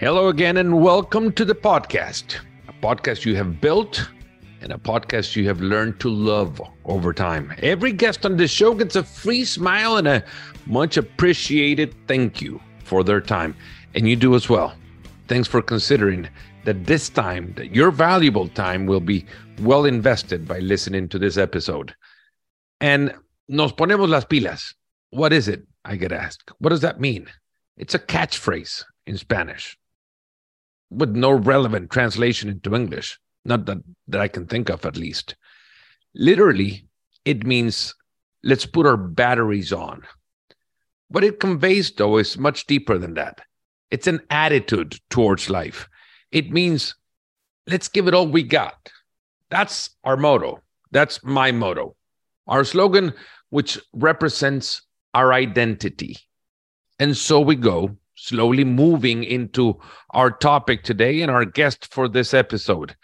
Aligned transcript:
Hello 0.00 0.28
again, 0.28 0.56
and 0.56 0.80
welcome 0.80 1.30
to 1.32 1.44
the 1.44 1.54
podcast. 1.54 2.36
A 2.68 2.72
podcast 2.72 3.26
you 3.26 3.36
have 3.36 3.60
built 3.60 4.08
and 4.62 4.72
a 4.72 4.78
podcast 4.78 5.36
you 5.36 5.46
have 5.46 5.60
learned 5.60 6.00
to 6.00 6.08
love 6.08 6.58
over 6.86 7.12
time. 7.12 7.52
Every 7.58 7.92
guest 7.92 8.24
on 8.24 8.38
this 8.38 8.50
show 8.50 8.72
gets 8.72 8.96
a 8.96 9.02
free 9.02 9.44
smile 9.44 9.98
and 9.98 10.08
a 10.08 10.24
much 10.64 10.96
appreciated 10.96 11.94
thank 12.08 12.40
you 12.40 12.62
for 12.82 13.04
their 13.04 13.20
time. 13.20 13.54
And 13.94 14.08
you 14.08 14.16
do 14.16 14.34
as 14.34 14.48
well. 14.48 14.72
Thanks 15.28 15.46
for 15.46 15.60
considering 15.60 16.30
that 16.64 16.86
this 16.86 17.10
time, 17.10 17.52
that 17.58 17.74
your 17.74 17.90
valuable 17.90 18.48
time 18.48 18.86
will 18.86 19.00
be 19.00 19.26
well 19.60 19.84
invested 19.84 20.48
by 20.48 20.60
listening 20.60 21.10
to 21.10 21.18
this 21.18 21.36
episode. 21.36 21.94
And 22.80 23.14
nos 23.48 23.72
ponemos 23.72 24.08
las 24.08 24.24
pilas. 24.24 24.72
What 25.10 25.34
is 25.34 25.46
it? 25.46 25.66
I 25.84 25.96
get 25.96 26.10
asked. 26.10 26.52
What 26.58 26.70
does 26.70 26.80
that 26.80 27.00
mean? 27.00 27.26
It's 27.76 27.94
a 27.94 27.98
catchphrase 27.98 28.82
in 29.06 29.18
Spanish 29.18 29.76
with 30.90 31.10
no 31.10 31.30
relevant 31.30 31.90
translation 31.90 32.48
into 32.48 32.74
English, 32.74 33.18
not 33.44 33.66
that, 33.66 33.78
that 34.08 34.20
I 34.20 34.28
can 34.28 34.46
think 34.46 34.68
of 34.68 34.84
at 34.84 34.96
least. 34.96 35.36
Literally, 36.14 36.86
it 37.24 37.46
means 37.46 37.94
let's 38.42 38.66
put 38.66 38.86
our 38.86 38.96
batteries 38.96 39.72
on. 39.72 40.02
What 41.08 41.24
it 41.24 41.40
conveys, 41.40 41.90
though, 41.92 42.18
is 42.18 42.38
much 42.38 42.66
deeper 42.66 42.98
than 42.98 43.14
that. 43.14 43.40
It's 43.90 44.06
an 44.06 44.20
attitude 44.30 44.96
towards 45.10 45.50
life. 45.50 45.88
It 46.30 46.50
means 46.50 46.94
let's 47.66 47.88
give 47.88 48.06
it 48.06 48.14
all 48.14 48.26
we 48.26 48.42
got. 48.42 48.90
That's 49.50 49.90
our 50.04 50.16
motto. 50.16 50.60
That's 50.92 51.22
my 51.24 51.50
motto. 51.52 51.96
Our 52.46 52.64
slogan, 52.64 53.12
which 53.50 53.78
represents 53.92 54.82
our 55.14 55.32
identity. 55.32 56.16
And 56.98 57.16
so 57.16 57.40
we 57.40 57.56
go 57.56 57.96
slowly 58.20 58.64
moving 58.64 59.24
into 59.24 59.80
our 60.10 60.30
topic 60.30 60.82
today 60.84 61.22
and 61.22 61.30
our 61.30 61.46
guest 61.46 61.90
for 61.90 62.06
this 62.06 62.34
episode. 62.34 62.94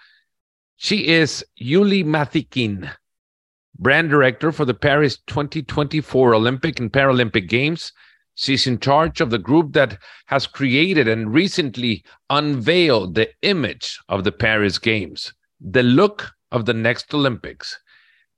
She 0.76 1.08
is 1.08 1.42
Yuli 1.58 2.04
Matikine, 2.04 2.92
brand 3.78 4.10
director 4.10 4.52
for 4.52 4.66
the 4.66 4.74
Paris 4.74 5.18
2024 5.26 6.34
Olympic 6.34 6.78
and 6.78 6.92
Paralympic 6.92 7.48
Games. 7.48 7.92
She's 8.34 8.66
in 8.66 8.78
charge 8.78 9.22
of 9.22 9.30
the 9.30 9.38
group 9.38 9.72
that 9.72 9.98
has 10.26 10.46
created 10.46 11.08
and 11.08 11.32
recently 11.32 12.04
unveiled 12.28 13.14
the 13.14 13.30
image 13.40 13.98
of 14.10 14.24
the 14.24 14.32
Paris 14.32 14.78
Games, 14.78 15.32
the 15.58 15.82
look 15.82 16.32
of 16.52 16.66
the 16.66 16.74
next 16.74 17.14
Olympics. 17.14 17.78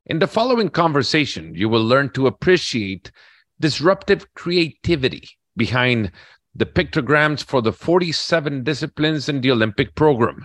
In 0.06 0.20
the 0.20 0.28
following 0.28 0.68
conversation, 0.68 1.56
you 1.56 1.68
will 1.68 1.84
learn 1.84 2.10
to 2.10 2.28
appreciate 2.28 3.10
disruptive 3.58 4.32
creativity 4.34 5.28
behind 5.56 6.12
the 6.54 6.66
pictograms 6.66 7.44
for 7.44 7.62
the 7.62 7.72
47 7.72 8.64
disciplines 8.64 9.28
in 9.28 9.41
the 9.41 9.50
Olympic 9.50 9.94
program. 9.94 10.44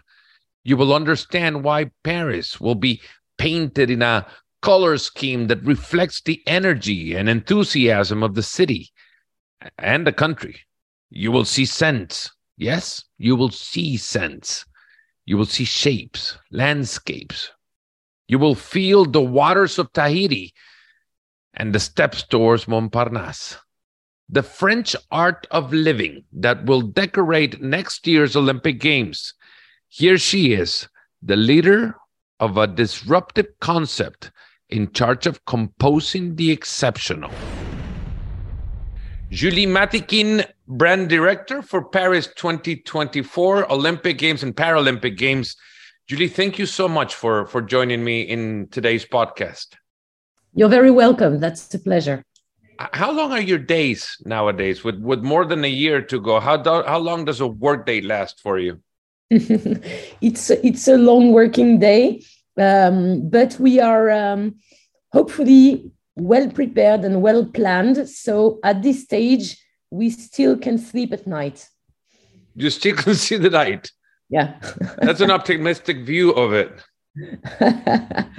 You 0.63 0.77
will 0.77 0.93
understand 0.93 1.63
why 1.63 1.91
Paris 2.03 2.59
will 2.59 2.75
be 2.75 3.01
painted 3.37 3.89
in 3.89 4.01
a 4.01 4.25
color 4.61 4.97
scheme 4.97 5.47
that 5.47 5.63
reflects 5.63 6.21
the 6.21 6.41
energy 6.47 7.15
and 7.15 7.27
enthusiasm 7.27 8.23
of 8.23 8.35
the 8.35 8.43
city 8.43 8.91
and 9.77 10.07
the 10.07 10.13
country. 10.13 10.55
You 11.09 11.31
will 11.31 11.45
see 11.45 11.65
scents. 11.65 12.31
Yes, 12.57 13.03
you 13.17 13.35
will 13.35 13.49
see 13.49 13.97
scents. 13.97 14.65
You 15.25 15.37
will 15.37 15.45
see 15.45 15.65
shapes, 15.65 16.37
landscapes. 16.51 17.51
You 18.27 18.39
will 18.39 18.55
feel 18.55 19.05
the 19.05 19.21
waters 19.21 19.79
of 19.79 19.91
Tahiti 19.93 20.53
and 21.53 21.73
the 21.73 21.79
steps 21.79 22.23
towards 22.23 22.65
Montparnasse 22.65 23.57
the 24.29 24.43
French 24.43 24.95
art 25.11 25.47
of 25.51 25.73
living 25.73 26.23
that 26.33 26.65
will 26.65 26.81
decorate 26.81 27.61
next 27.61 28.07
year's 28.07 28.35
Olympic 28.35 28.79
Games. 28.79 29.33
Here 29.89 30.17
she 30.17 30.53
is, 30.53 30.87
the 31.21 31.35
leader 31.35 31.95
of 32.39 32.57
a 32.57 32.67
disruptive 32.67 33.47
concept 33.59 34.31
in 34.69 34.91
charge 34.91 35.27
of 35.27 35.45
composing 35.45 36.35
the 36.35 36.51
exceptional. 36.51 37.31
Julie 39.29 39.65
Matikine, 39.65 40.45
brand 40.67 41.09
director 41.09 41.61
for 41.61 41.83
Paris 41.83 42.27
2024 42.35 43.71
Olympic 43.71 44.17
Games 44.17 44.43
and 44.43 44.55
Paralympic 44.55 45.17
Games. 45.17 45.55
Julie, 46.07 46.27
thank 46.27 46.59
you 46.59 46.65
so 46.65 46.87
much 46.87 47.15
for, 47.15 47.45
for 47.47 47.61
joining 47.61 48.03
me 48.03 48.21
in 48.21 48.67
today's 48.71 49.05
podcast. 49.05 49.67
You're 50.53 50.69
very 50.69 50.91
welcome. 50.91 51.39
That's 51.39 51.73
a 51.73 51.79
pleasure 51.79 52.23
how 52.79 53.11
long 53.11 53.31
are 53.31 53.41
your 53.41 53.59
days 53.59 54.17
nowadays? 54.25 54.83
With 54.83 54.99
with 54.99 55.21
more 55.21 55.45
than 55.45 55.63
a 55.63 55.69
year 55.69 56.01
to 56.01 56.19
go 56.19 56.39
how 56.39 56.57
do, 56.57 56.83
how 56.83 56.99
long 56.99 57.25
does 57.25 57.41
a 57.41 57.47
work 57.47 57.85
day 57.85 58.01
last 58.01 58.41
for 58.41 58.59
you? 58.59 58.81
It's 60.21 60.49
it's 60.49 60.87
a 60.87 60.97
long 60.97 61.31
working 61.33 61.79
day 61.79 62.21
um, 62.57 63.29
but 63.29 63.57
we 63.59 63.79
are 63.79 64.09
um, 64.11 64.55
hopefully 65.11 65.91
well 66.15 66.49
prepared 66.49 67.03
and 67.03 67.21
well 67.21 67.45
planned. 67.45 68.07
So 68.09 68.59
at 68.63 68.83
this 68.83 69.03
stage 69.03 69.57
we 69.89 70.09
still 70.09 70.57
can 70.57 70.77
sleep 70.77 71.13
at 71.13 71.27
night. 71.27 71.67
You 72.55 72.69
still 72.69 72.95
can 72.95 73.15
see 73.25 73.37
the 73.37 73.49
night? 73.49 73.91
Yeah. 74.29 74.59
That's 74.97 75.21
an 75.21 75.31
optimistic 75.31 76.05
view 76.05 76.31
of 76.31 76.53
it. 76.53 76.81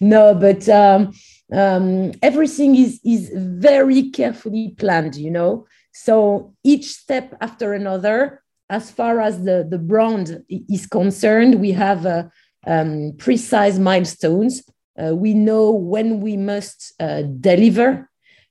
No 0.00 0.32
but 0.32 0.68
um, 0.68 1.12
um, 1.52 2.12
everything 2.22 2.76
is 2.76 3.00
is 3.04 3.30
very 3.34 4.10
carefully 4.10 4.74
planned 4.78 5.16
you 5.16 5.30
know? 5.30 5.66
So 5.92 6.54
each 6.64 6.86
step 6.92 7.34
after 7.40 7.72
another 7.72 8.42
as 8.70 8.90
far 8.90 9.20
as 9.20 9.42
the 9.44 9.66
the 9.68 9.78
brand 9.78 10.44
is 10.48 10.86
concerned 10.86 11.60
we 11.60 11.72
have 11.72 12.06
uh, 12.06 12.24
um, 12.66 13.14
precise 13.18 13.78
milestones. 13.78 14.62
Uh, 15.00 15.14
we 15.14 15.32
know 15.32 15.70
when 15.70 16.20
we 16.20 16.36
must 16.36 16.92
uh, 16.98 17.22
deliver. 17.22 18.10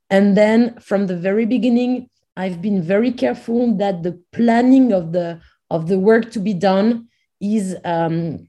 And 0.10 0.38
then 0.38 0.80
from 0.80 1.08
the 1.08 1.18
very 1.18 1.46
beginning 1.46 2.10
i've 2.38 2.62
been 2.62 2.82
very 2.82 3.12
careful 3.12 3.76
that 3.76 4.04
the 4.04 4.18
planning 4.32 4.94
of 4.94 5.12
the 5.12 5.42
of 5.70 5.88
the 5.88 6.00
work 6.00 6.32
to 6.32 6.40
be 6.40 6.54
done 6.54 7.08
is 7.42 7.76
um, 7.84 8.48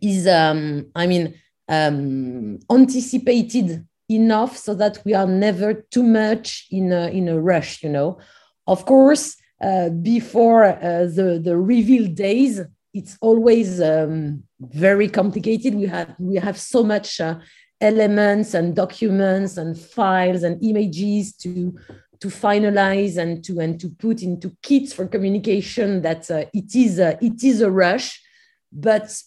is 0.00 0.26
um, 0.26 0.90
i 0.96 1.06
mean 1.06 1.34
um, 1.68 2.58
anticipated 2.70 3.86
enough 4.08 4.56
so 4.56 4.74
that 4.74 5.02
we 5.04 5.14
are 5.14 5.26
never 5.26 5.74
too 5.74 6.02
much 6.02 6.66
in 6.70 6.92
a, 6.92 7.08
in 7.08 7.28
a 7.28 7.40
rush 7.40 7.82
you 7.82 7.90
know. 7.90 8.18
Of 8.66 8.84
course 8.86 9.36
uh, 9.60 9.88
before 9.88 10.64
uh, 10.64 11.06
the 11.06 11.40
the 11.42 11.56
reveal 11.56 12.06
days 12.06 12.60
it's 12.94 13.16
always 13.20 13.80
um, 13.80 14.42
very 14.60 15.08
complicated. 15.08 15.74
We 15.74 15.86
have 15.86 16.14
we 16.18 16.36
have 16.36 16.58
so 16.58 16.82
much 16.82 17.20
uh, 17.20 17.38
elements 17.80 18.54
and 18.54 18.74
documents 18.74 19.56
and 19.56 19.78
files 19.78 20.42
and 20.42 20.62
images 20.62 21.34
to 21.36 21.78
to 22.20 22.28
finalize 22.28 23.16
and 23.16 23.44
to 23.44 23.60
and 23.60 23.78
to 23.80 23.88
put 23.90 24.22
into 24.22 24.56
kits 24.62 24.92
for 24.92 25.06
communication 25.06 26.02
that 26.02 26.30
uh, 26.30 26.44
it 26.52 26.74
is 26.74 26.98
a, 26.98 27.16
it 27.24 27.44
is 27.44 27.60
a 27.60 27.70
rush. 27.70 28.20
But 28.72 29.22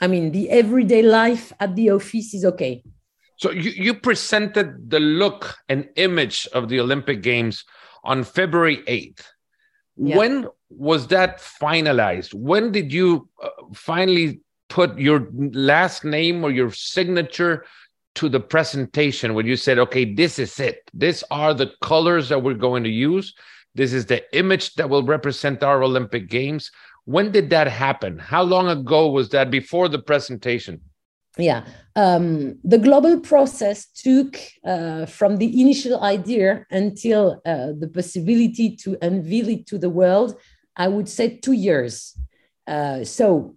I 0.00 0.06
mean, 0.06 0.32
the 0.32 0.50
everyday 0.50 1.02
life 1.02 1.52
at 1.60 1.76
the 1.76 1.90
office 1.90 2.34
is 2.34 2.44
okay. 2.44 2.82
So 3.36 3.50
you, 3.50 3.70
you 3.70 3.94
presented 3.94 4.90
the 4.90 5.00
look 5.00 5.56
and 5.68 5.88
image 5.96 6.46
of 6.52 6.68
the 6.68 6.80
Olympic 6.80 7.22
Games 7.22 7.64
on 8.04 8.24
February 8.24 8.78
8th. 8.86 9.22
Yeah. 9.96 10.16
When 10.16 10.48
was 10.70 11.06
that 11.08 11.38
finalized? 11.38 12.34
When 12.34 12.72
did 12.72 12.92
you 12.92 13.28
uh, 13.42 13.48
finally 13.74 14.40
put 14.68 14.98
your 14.98 15.28
last 15.32 16.04
name 16.04 16.44
or 16.44 16.50
your 16.50 16.70
signature 16.70 17.64
to 18.14 18.28
the 18.28 18.40
presentation 18.40 19.34
when 19.34 19.46
you 19.46 19.56
said, 19.56 19.78
okay, 19.78 20.12
this 20.12 20.38
is 20.38 20.58
it? 20.60 20.82
These 20.94 21.24
are 21.30 21.54
the 21.54 21.72
colors 21.82 22.28
that 22.28 22.42
we're 22.42 22.54
going 22.54 22.84
to 22.84 22.90
use. 22.90 23.34
This 23.74 23.92
is 23.92 24.06
the 24.06 24.22
image 24.36 24.74
that 24.74 24.88
will 24.88 25.04
represent 25.04 25.62
our 25.62 25.82
Olympic 25.82 26.28
Games. 26.28 26.70
When 27.10 27.32
did 27.32 27.50
that 27.50 27.66
happen? 27.66 28.20
How 28.20 28.42
long 28.44 28.68
ago 28.68 29.10
was 29.10 29.30
that 29.30 29.50
before 29.50 29.88
the 29.88 29.98
presentation? 29.98 30.80
Yeah, 31.36 31.64
um, 31.96 32.60
the 32.62 32.78
global 32.78 33.18
process 33.18 33.86
took 33.86 34.38
uh, 34.64 35.06
from 35.06 35.38
the 35.38 35.60
initial 35.60 36.00
idea 36.04 36.66
until 36.70 37.40
uh, 37.44 37.72
the 37.76 37.90
possibility 37.92 38.76
to 38.82 38.96
unveil 39.02 39.48
it 39.48 39.66
to 39.66 39.78
the 39.78 39.90
world, 39.90 40.36
I 40.76 40.86
would 40.86 41.08
say 41.08 41.38
two 41.38 41.52
years. 41.52 42.16
Uh, 42.68 43.02
so 43.02 43.56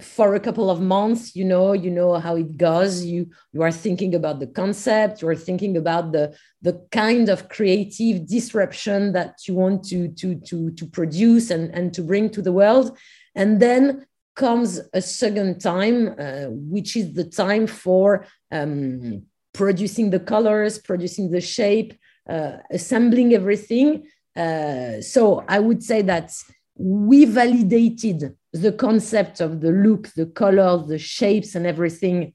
for 0.00 0.34
a 0.34 0.40
couple 0.40 0.70
of 0.70 0.80
months 0.80 1.34
you 1.34 1.44
know 1.44 1.72
you 1.72 1.90
know 1.90 2.14
how 2.14 2.36
it 2.36 2.56
goes. 2.56 3.04
You 3.04 3.30
you 3.52 3.62
are 3.62 3.72
thinking 3.72 4.14
about 4.14 4.40
the 4.40 4.46
concept 4.46 5.22
you 5.22 5.28
are 5.28 5.36
thinking 5.36 5.76
about 5.76 6.12
the 6.12 6.36
the 6.62 6.74
kind 6.90 7.28
of 7.28 7.48
creative 7.48 8.26
disruption 8.26 9.12
that 9.12 9.36
you 9.46 9.54
want 9.54 9.84
to 9.84 10.08
to 10.08 10.34
to 10.48 10.70
to 10.72 10.86
produce 10.86 11.50
and 11.50 11.74
and 11.74 11.92
to 11.94 12.02
bring 12.02 12.30
to 12.30 12.42
the 12.42 12.52
world. 12.52 12.96
And 13.34 13.60
then 13.60 14.06
comes 14.34 14.80
a 14.94 15.02
second 15.02 15.60
time 15.60 16.14
uh, 16.18 16.46
which 16.48 16.96
is 16.96 17.14
the 17.14 17.24
time 17.24 17.66
for 17.66 18.26
um, 18.50 19.22
producing 19.52 20.10
the 20.10 20.20
colors 20.20 20.78
producing 20.78 21.30
the 21.30 21.40
shape 21.40 21.94
uh, 22.28 22.58
assembling 22.70 23.34
everything. 23.34 24.06
Uh, 24.36 25.00
so 25.00 25.44
i 25.48 25.58
would 25.58 25.82
say 25.82 26.00
that 26.02 26.30
we 26.76 27.24
validated 27.24 28.36
the 28.52 28.72
concept 28.72 29.40
of 29.40 29.60
the 29.60 29.70
look, 29.70 30.08
the 30.14 30.26
colors, 30.26 30.88
the 30.88 30.98
shapes, 30.98 31.54
and 31.54 31.66
everything 31.66 32.34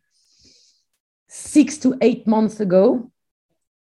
six 1.28 1.78
to 1.80 1.98
eight 2.02 2.26
months 2.28 2.60
ago. 2.60 3.12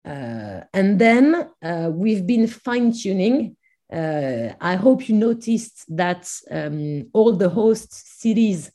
Uh, 0.03 0.61
and 0.73 0.99
then 0.99 1.49
uh, 1.63 1.89
we've 1.91 2.27
been 2.27 2.47
fine 2.47 2.91
tuning. 2.91 3.55
Uh, 3.91 4.49
I 4.59 4.75
hope 4.75 5.07
you 5.07 5.15
noticed 5.15 5.85
that 5.95 6.29
um, 6.51 7.09
all 7.13 7.31
the 7.33 7.49
host 7.49 8.19
cities 8.19 8.71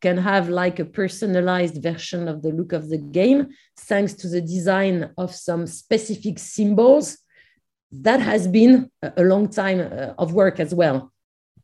can 0.00 0.18
have 0.18 0.48
like 0.48 0.78
a 0.80 0.84
personalized 0.84 1.82
version 1.82 2.28
of 2.28 2.42
the 2.42 2.50
look 2.50 2.72
of 2.72 2.90
the 2.90 2.98
game, 2.98 3.48
thanks 3.78 4.12
to 4.12 4.28
the 4.28 4.40
design 4.40 5.10
of 5.16 5.34
some 5.34 5.66
specific 5.66 6.38
symbols. 6.38 7.18
That 7.90 8.20
has 8.20 8.46
been 8.48 8.90
a 9.02 9.22
long 9.22 9.48
time 9.48 9.80
uh, 9.80 10.14
of 10.18 10.34
work 10.34 10.60
as 10.60 10.74
well. 10.74 11.12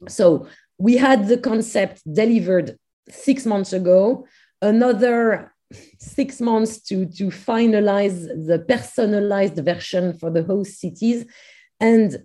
So 0.09 0.47
we 0.81 0.97
had 0.97 1.29
the 1.29 1.37
concept 1.37 2.01
delivered 2.11 2.77
six 3.11 3.45
months 3.45 3.73
ago, 3.75 4.27
another 4.63 5.53
six 5.99 6.41
months 6.41 6.81
to, 6.81 7.05
to 7.05 7.27
finalize 7.27 8.27
the 8.47 8.59
personalized 8.67 9.57
version 9.57 10.17
for 10.19 10.31
the 10.31 10.43
host 10.43 10.81
cities. 10.81 11.27
And 11.79 12.25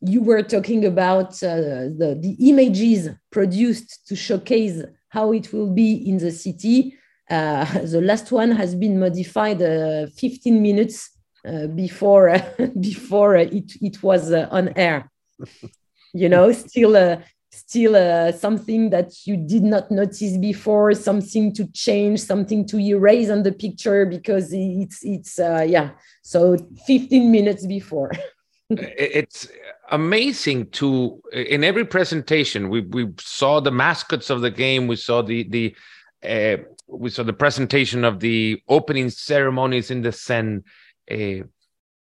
you 0.00 0.22
were 0.22 0.42
talking 0.42 0.86
about 0.86 1.30
uh, 1.42 1.92
the, 2.00 2.18
the 2.20 2.36
images 2.48 3.10
produced 3.30 4.06
to 4.08 4.16
showcase 4.16 4.82
how 5.10 5.32
it 5.32 5.52
will 5.52 5.70
be 5.70 5.92
in 6.08 6.16
the 6.16 6.32
city. 6.32 6.96
Uh, 7.28 7.64
the 7.94 8.00
last 8.00 8.32
one 8.32 8.50
has 8.52 8.74
been 8.74 8.98
modified 8.98 9.60
uh, 9.60 10.06
15 10.06 10.62
minutes 10.62 11.10
uh, 11.46 11.66
before, 11.66 12.34
before 12.80 13.36
it, 13.36 13.72
it 13.82 14.02
was 14.02 14.32
uh, 14.32 14.48
on 14.50 14.72
air. 14.74 15.10
you 16.14 16.28
know, 16.28 16.50
still 16.52 16.96
uh, 16.96 17.18
still 17.54 17.96
uh, 17.96 18.32
something 18.32 18.90
that 18.90 19.26
you 19.26 19.36
did 19.36 19.62
not 19.62 19.90
notice 19.90 20.36
before, 20.36 20.92
something 20.94 21.54
to 21.54 21.66
change, 21.68 22.20
something 22.20 22.66
to 22.66 22.78
erase 22.78 23.30
on 23.30 23.42
the 23.42 23.52
picture 23.52 24.04
because 24.04 24.50
it's 24.52 25.04
it's 25.04 25.38
uh, 25.38 25.64
yeah. 25.66 25.90
So 26.22 26.56
15 26.86 27.30
minutes 27.30 27.66
before. 27.66 28.12
it's 28.70 29.48
amazing 29.90 30.70
to 30.70 31.20
in 31.32 31.62
every 31.62 31.84
presentation 31.84 32.70
we 32.70 32.80
we 32.80 33.12
saw 33.18 33.60
the 33.60 33.70
mascots 33.70 34.30
of 34.30 34.40
the 34.40 34.50
game, 34.50 34.86
we 34.86 34.96
saw 34.96 35.22
the 35.22 35.48
the 35.48 35.74
uh, 36.28 36.62
we 36.88 37.10
saw 37.10 37.22
the 37.22 37.32
presentation 37.32 38.04
of 38.04 38.20
the 38.20 38.62
opening 38.68 39.10
ceremonies 39.10 39.90
in 39.90 40.02
the 40.02 40.12
Seine. 40.12 40.62
Uh, 41.10 41.44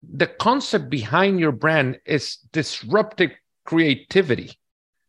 the 0.03 0.27
concept 0.39 0.91
behind 0.91 1.41
your 1.41 1.53
brand 1.53 1.99
is 2.05 2.37
disruptive 2.53 3.31
creativity 3.65 4.59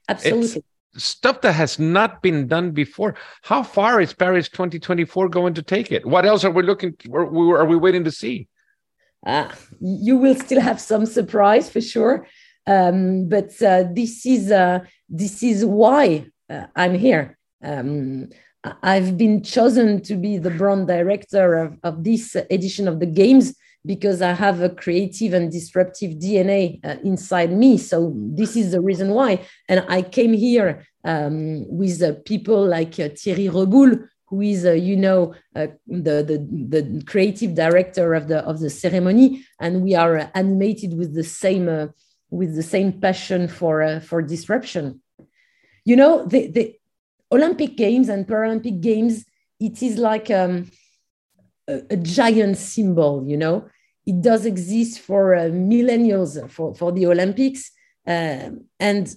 Absolutely. 0.08 0.64
It's 0.94 1.04
stuff 1.04 1.42
that 1.42 1.54
has 1.54 1.80
not 1.80 2.22
been 2.22 2.48
done 2.48 2.72
before. 2.72 3.16
How 3.44 3.64
far 3.64 4.00
is 4.02 4.14
Paris 4.14 4.50
2024 4.50 5.30
going 5.30 5.54
to 5.56 5.62
take 5.62 5.92
it? 5.92 6.06
What 6.06 6.26
else 6.26 6.44
are 6.44 6.52
we 6.52 6.64
looking? 6.64 6.96
Are 7.14 7.26
we, 7.26 7.52
are 7.54 7.66
we 7.66 7.76
waiting 7.76 8.04
to 8.06 8.12
see? 8.12 8.48
Uh, 9.26 9.50
you 9.80 10.18
will 10.18 10.36
still 10.36 10.62
have 10.62 10.80
some 10.80 11.06
surprise 11.06 11.70
for 11.70 11.82
sure, 11.82 12.28
um, 12.68 13.28
but 13.28 13.60
uh, 13.62 13.86
this 13.92 14.26
is 14.26 14.52
uh, 14.52 14.80
this 15.10 15.42
is 15.42 15.66
why 15.66 16.28
uh, 16.50 16.68
I'm 16.76 16.94
here. 16.94 17.38
Um, 17.64 18.30
I've 18.84 19.18
been 19.18 19.44
chosen 19.44 20.02
to 20.04 20.16
be 20.16 20.38
the 20.38 20.52
brand 20.52 20.88
director 20.88 21.56
of, 21.56 21.78
of 21.84 22.04
this 22.04 22.36
edition 22.50 22.88
of 22.88 23.00
the 23.00 23.06
games 23.06 23.56
because 23.86 24.22
I 24.22 24.34
have 24.34 24.62
a 24.62 24.70
creative 24.70 25.34
and 25.34 25.52
disruptive 25.52 26.12
DNA 26.14 26.80
uh, 26.84 26.96
inside 27.04 27.52
me. 27.52 27.78
So 27.78 28.14
this 28.16 28.56
is 28.56 28.72
the 28.72 28.82
reason 28.82 29.10
why. 29.12 29.46
And 29.70 29.86
I 29.88 30.02
came 30.02 30.34
here 30.34 30.86
um, 31.04 31.66
with 31.68 32.02
uh, 32.02 32.14
people 32.26 32.66
like 32.66 33.00
uh, 33.00 33.10
Thierry 33.10 33.48
Reboul, 33.48 34.08
who 34.26 34.42
is, 34.42 34.66
uh, 34.66 34.72
you 34.72 34.98
know, 34.98 35.36
uh, 35.56 35.68
the, 35.88 36.24
the, 36.24 36.48
the 36.70 37.04
creative 37.06 37.54
director 37.54 38.16
of 38.16 38.28
the 38.28 38.40
of 38.40 38.60
the 38.60 38.72
ceremony, 38.72 39.46
and 39.60 39.84
we 39.84 39.94
are 39.94 40.18
uh, 40.18 40.28
animated 40.34 40.98
with 40.98 41.14
the 41.14 41.24
same 41.24 41.92
with 42.32 42.56
the 42.56 42.64
same 42.64 43.00
passion 43.00 43.48
for 43.48 44.00
for 44.00 44.22
disruption. 44.24 45.02
You 45.84 45.96
know, 45.96 46.26
the, 46.26 46.48
the 46.48 46.76
Olympic 47.32 47.78
Games 47.78 48.10
and 48.10 48.28
Paralympic 48.28 48.82
Games, 48.82 49.26
it 49.60 49.84
is 49.84 50.00
like 50.00 50.32
um, 50.32 50.72
a, 51.68 51.82
a 51.92 51.98
giant 51.98 52.58
symbol, 52.58 53.24
you 53.28 53.38
know 53.38 53.70
it 54.06 54.22
does 54.22 54.46
exist 54.46 55.00
for 55.00 55.36
uh, 55.36 55.42
millennials 55.46 56.50
for, 56.50 56.76
for 56.76 56.92
the 56.92 57.08
Olympics. 57.08 57.72
Uh, 58.08 58.52
and 58.80 59.16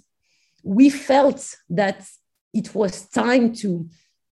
we 0.62 0.88
felt 0.88 1.55
that 1.69 2.06
it 2.55 2.75
was 2.75 3.08
time 3.08 3.52
to, 3.52 3.88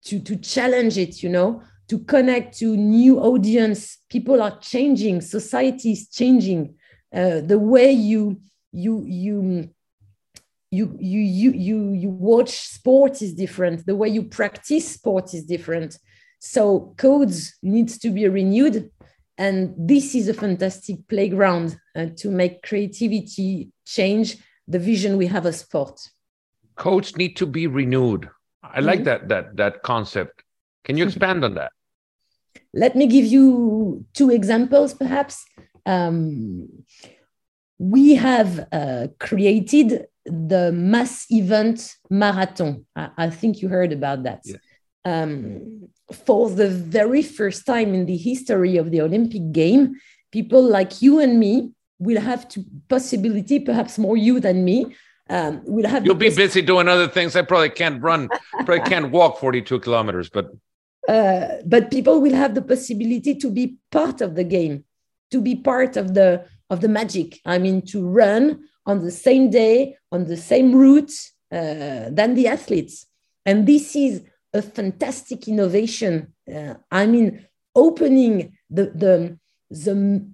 to, 0.05 0.19
to 0.19 0.35
challenge 0.38 0.97
it, 0.97 1.23
you 1.23 1.29
know, 1.29 1.61
to 1.88 2.00
connect 2.00 2.57
to 2.59 2.77
new 2.77 3.19
audience. 3.19 3.97
People 4.09 4.41
are 4.41 4.57
changing, 4.59 5.21
society 5.21 5.91
is 5.91 6.09
changing. 6.09 6.75
Uh, 7.13 7.41
the 7.41 7.59
way 7.59 7.91
you, 7.91 8.39
you, 8.71 9.03
you, 9.06 9.69
you, 10.71 10.97
you, 10.99 11.19
you, 11.19 11.51
you, 11.51 11.91
you 11.94 12.09
watch 12.09 12.51
sport 12.51 13.21
is 13.21 13.33
different. 13.33 13.85
The 13.85 13.95
way 13.95 14.09
you 14.09 14.23
practice 14.23 14.94
sport 14.94 15.33
is 15.33 15.45
different. 15.45 15.97
So 16.39 16.94
codes 16.97 17.56
needs 17.61 17.97
to 17.99 18.09
be 18.09 18.27
renewed 18.27 18.91
and 19.38 19.74
this 19.77 20.15
is 20.15 20.30
a 20.30 20.33
fantastic 20.33 21.07
playground 21.07 21.77
uh, 21.95 22.07
to 22.18 22.30
make 22.30 22.62
creativity 22.63 23.69
change 23.85 24.38
the 24.68 24.80
vision 24.80 25.18
we 25.18 25.27
have 25.27 25.45
of 25.45 25.56
sport. 25.56 26.00
Codes 26.75 27.18
need 27.18 27.35
to 27.38 27.45
be 27.45 27.68
renewed. 27.68 28.30
I 28.63 28.80
like 28.80 29.01
mm 29.01 29.06
-hmm. 29.06 29.06
that 29.06 29.30
that 29.30 29.45
that 29.57 29.81
concept. 29.81 30.44
Can 30.85 30.97
you 30.97 31.06
expand 31.06 31.44
on 31.44 31.53
that? 31.56 31.71
Let 32.71 32.95
me 32.95 33.07
give 33.07 33.25
you 33.25 34.06
two 34.13 34.31
examples, 34.31 34.94
perhaps. 34.94 35.45
Um, 35.85 36.85
we 37.77 38.15
have 38.15 38.68
uh, 38.71 39.07
created 39.19 40.07
the 40.25 40.71
mass 40.71 41.25
event 41.30 41.97
marathon. 42.09 42.85
I, 42.95 43.09
I, 43.18 43.30
think 43.30 43.62
you 43.62 43.69
heard 43.69 43.91
about 43.91 44.24
that. 44.24 44.41
Yeah. 44.45 44.57
Um, 45.05 45.89
for 46.11 46.50
the 46.50 46.69
very 46.69 47.21
first 47.21 47.65
time 47.65 47.94
in 47.94 48.05
the 48.05 48.17
history 48.17 48.77
of 48.77 48.91
the 48.91 49.01
Olympic 49.01 49.51
game, 49.51 49.95
people 50.31 50.61
like 50.61 51.01
you 51.01 51.19
and 51.19 51.39
me 51.39 51.71
will 51.99 52.21
have 52.21 52.47
to 52.49 52.63
possibility, 52.89 53.59
perhaps 53.59 53.97
more 53.97 54.18
you 54.18 54.39
than 54.39 54.63
me, 54.63 54.95
um, 55.30 55.61
will 55.66 55.87
have. 55.87 56.06
You'll 56.06 56.16
be 56.16 56.30
busy 56.30 56.61
doing 56.61 56.87
other 56.87 57.07
things. 57.07 57.35
I 57.35 57.42
probably 57.42 57.69
can't 57.69 58.01
run, 58.01 58.30
probably 58.66 58.81
can't 58.81 59.11
walk 59.18 59.39
42 59.39 59.80
kilometers, 59.80 60.30
but. 60.30 60.51
Uh, 61.07 61.57
but 61.66 61.92
people 61.92 62.21
will 62.21 62.33
have 62.33 62.56
the 62.56 62.61
possibility 62.61 63.35
to 63.35 63.49
be 63.49 63.78
part 63.92 64.21
of 64.21 64.35
the 64.35 64.44
game, 64.44 64.85
to 65.31 65.42
be 65.42 65.54
part 65.54 65.97
of 65.97 66.13
the 66.13 66.45
of 66.69 66.80
the 66.80 66.87
magic. 66.87 67.42
I 67.45 67.57
mean, 67.57 67.81
to 67.87 68.07
run 68.07 68.63
on 68.85 69.04
the 69.04 69.11
same 69.11 69.49
day 69.49 69.97
on 70.13 70.25
the 70.25 70.37
same 70.37 70.73
route 70.73 71.11
uh, 71.51 72.07
than 72.09 72.35
the 72.35 72.47
athletes, 72.47 73.06
and 73.45 73.68
this 73.68 73.97
is 73.97 74.23
a 74.54 74.62
fantastic 74.62 75.48
innovation. 75.48 76.33
Uh, 76.54 76.76
I 76.92 77.06
mean, 77.07 77.45
opening 77.76 78.57
the, 78.69 78.86
the, 78.86 79.40
the, 79.69 80.28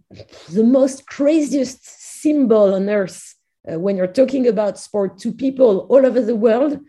the 0.52 0.64
most 0.64 1.08
craziest 1.08 1.86
symbol 2.22 2.74
on 2.74 2.90
earth 2.90 3.36
uh, 3.72 3.80
when 3.80 3.96
you're 3.96 4.08
talking 4.08 4.48
about 4.48 4.78
sport 4.78 5.18
to 5.20 5.32
people 5.32 5.80
all 5.90 6.06
over 6.06 6.22
the 6.22 6.36
world. 6.36 6.80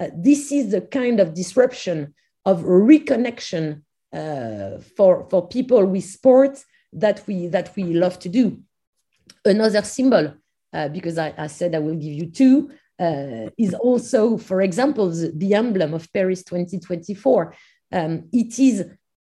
Uh, 0.00 0.08
this 0.16 0.52
is 0.52 0.70
the 0.70 0.80
kind 0.80 1.20
of 1.20 1.34
disruption 1.34 2.14
of 2.44 2.62
reconnection 2.62 3.82
uh, 4.12 4.78
for, 4.96 5.28
for 5.28 5.46
people 5.48 5.84
with 5.84 6.04
sport 6.04 6.64
that 6.92 7.22
we, 7.26 7.48
that 7.48 7.74
we 7.76 7.84
love 7.84 8.18
to 8.18 8.28
do. 8.28 8.60
Another 9.44 9.82
symbol, 9.82 10.34
uh, 10.72 10.88
because 10.88 11.18
I, 11.18 11.34
I 11.36 11.48
said 11.48 11.74
I 11.74 11.80
will 11.80 11.96
give 11.96 12.12
you 12.12 12.30
two, 12.30 12.70
uh, 12.98 13.50
is 13.56 13.74
also, 13.74 14.36
for 14.36 14.60
example, 14.60 15.10
the, 15.10 15.32
the, 15.34 15.54
emblem 15.54 15.94
of 15.94 16.12
Paris 16.12 16.42
2024. 16.42 17.54
Um, 17.92 18.28
it 18.32 18.58
is 18.58 18.84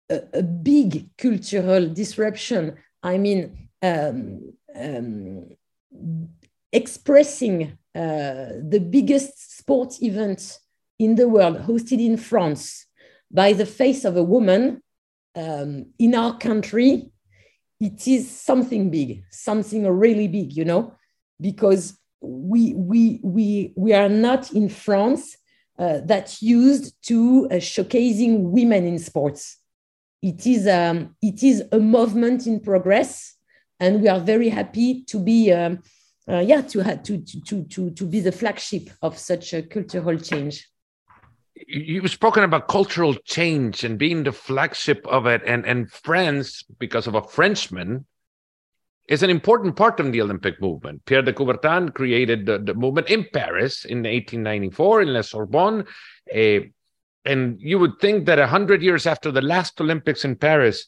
a, 0.09 0.21
a, 0.33 0.43
big 0.43 1.09
cultural 1.17 1.89
disruption. 1.89 2.75
I 3.03 3.17
mean, 3.17 3.69
um, 3.81 4.53
um, 4.75 5.49
expressing 6.71 7.77
uh, 7.95 8.45
the 8.61 8.79
biggest 8.89 9.57
sports 9.57 10.01
event 10.01 10.59
in 10.97 11.15
the 11.15 11.27
world, 11.27 11.57
hosted 11.59 12.03
in 12.03 12.17
France 12.17 12.85
by 13.31 13.53
the 13.53 13.65
face 13.65 14.05
of 14.05 14.17
a 14.17 14.23
woman 14.23 14.81
um, 15.35 15.87
in 15.99 16.15
our 16.15 16.37
country, 16.37 17.09
it 17.79 18.07
is 18.07 18.29
something 18.29 18.89
big, 18.89 19.23
something 19.31 19.87
really 19.87 20.27
big, 20.27 20.53
you 20.53 20.65
know, 20.65 20.95
because 21.39 21.97
we, 22.21 22.73
we, 22.73 23.19
we, 23.23 23.73
we 23.75 23.93
are 23.93 24.09
not 24.09 24.51
in 24.53 24.69
France 24.69 25.37
uh, 25.77 25.99
that's 26.03 26.41
used 26.41 26.95
to 27.03 27.47
uh, 27.49 27.55
showcasing 27.55 28.41
women 28.41 28.85
in 28.85 28.99
sports. 28.99 29.57
It 30.21 30.45
is, 30.45 30.67
um, 30.67 31.15
it 31.21 31.43
is 31.43 31.63
a 31.71 31.79
movement 31.79 32.45
in 32.45 32.59
progress, 32.59 33.35
and 33.79 34.01
we 34.01 34.09
are 34.09 34.19
very 34.19 34.49
happy 34.49 35.03
to 35.05 35.19
be 35.19 35.53
um, 35.53 35.81
uh, 36.29 36.39
yeah, 36.39 36.61
to, 36.61 36.83
to, 36.83 37.17
to, 37.19 37.63
to, 37.63 37.89
to 37.91 38.05
be 38.05 38.19
the 38.19 38.31
flagship 38.31 38.89
of 39.01 39.17
such 39.17 39.53
a 39.53 39.63
cultural 39.63 40.17
change. 40.17 40.69
You've 41.67 42.11
spoken 42.11 42.43
about 42.43 42.67
cultural 42.67 43.15
change 43.25 43.83
and 43.83 43.97
being 43.97 44.23
the 44.23 44.31
flagship 44.31 45.05
of 45.07 45.25
it, 45.25 45.41
and, 45.45 45.65
and 45.65 45.91
France, 45.91 46.63
because 46.77 47.07
of 47.07 47.15
a 47.15 47.23
Frenchman, 47.23 48.05
is 49.09 49.23
an 49.23 49.29
important 49.31 49.75
part 49.75 49.99
of 49.99 50.11
the 50.11 50.21
Olympic 50.21 50.61
movement. 50.61 51.03
Pierre 51.05 51.23
de 51.23 51.33
Coubertin 51.33 51.93
created 51.93 52.45
the, 52.45 52.59
the 52.59 52.75
movement 52.75 53.09
in 53.09 53.25
Paris 53.33 53.83
in 53.83 53.97
1894 53.97 55.01
in 55.01 55.13
La 55.13 55.21
Sorbonne. 55.21 55.83
Uh, 56.33 56.59
and 57.25 57.59
you 57.59 57.79
would 57.79 57.99
think 57.99 58.27
that 58.27 58.37
100 58.37 58.83
years 58.83 59.07
after 59.07 59.31
the 59.31 59.41
last 59.41 59.81
Olympics 59.81 60.23
in 60.23 60.35
Paris 60.35 60.87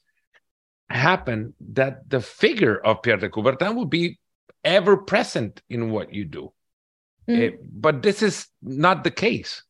happened, 0.90 1.54
that 1.72 2.08
the 2.10 2.22
figure 2.22 2.78
of 2.78 3.02
Pierre 3.02 3.18
de 3.18 3.28
Coubertin 3.28 3.76
would 3.76 3.90
be 3.90 4.20
ever 4.64 4.98
present 4.98 5.62
in 5.68 5.90
what 5.90 6.14
you 6.14 6.26
do. 6.26 6.54
Mm. 7.28 7.54
Uh, 7.54 7.58
but 7.74 8.04
this 8.04 8.22
is 8.22 8.48
not 8.62 9.04
the 9.04 9.12
case. 9.12 9.64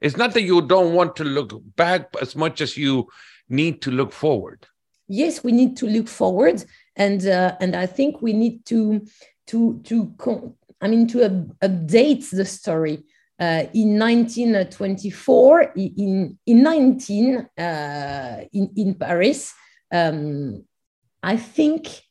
It's 0.00 0.16
not 0.16 0.32
that 0.32 0.42
you 0.42 0.62
don't 0.62 0.94
want 0.94 1.16
to 1.16 1.24
look 1.24 1.52
back 1.76 2.08
as 2.22 2.34
much 2.34 2.62
as 2.62 2.76
you 2.76 3.08
need 3.50 3.82
to 3.82 3.90
look 3.90 4.12
forward. 4.12 4.66
Yes, 5.08 5.42
we 5.42 5.52
need 5.52 5.76
to 5.78 5.86
look 5.86 6.06
forward, 6.06 6.64
and 6.98 7.24
uh, 7.26 7.56
and 7.60 7.74
I 7.74 7.86
think 7.86 8.20
we 8.20 8.32
need 8.32 8.66
to 8.66 9.06
to 9.46 9.80
to 9.84 10.54
I 10.80 10.88
mean 10.88 11.06
to 11.08 11.18
update 11.62 12.28
the 12.30 12.44
story. 12.44 13.04
Uh, 13.40 13.66
in 13.72 13.96
1924, 13.96 15.72
in 15.76 16.36
in 16.44 16.62
19 16.62 17.48
uh, 17.56 18.44
in 18.52 18.70
in 18.76 18.94
Paris, 18.94 19.54
um, 19.92 20.64
I 21.22 21.36
think 21.36 22.02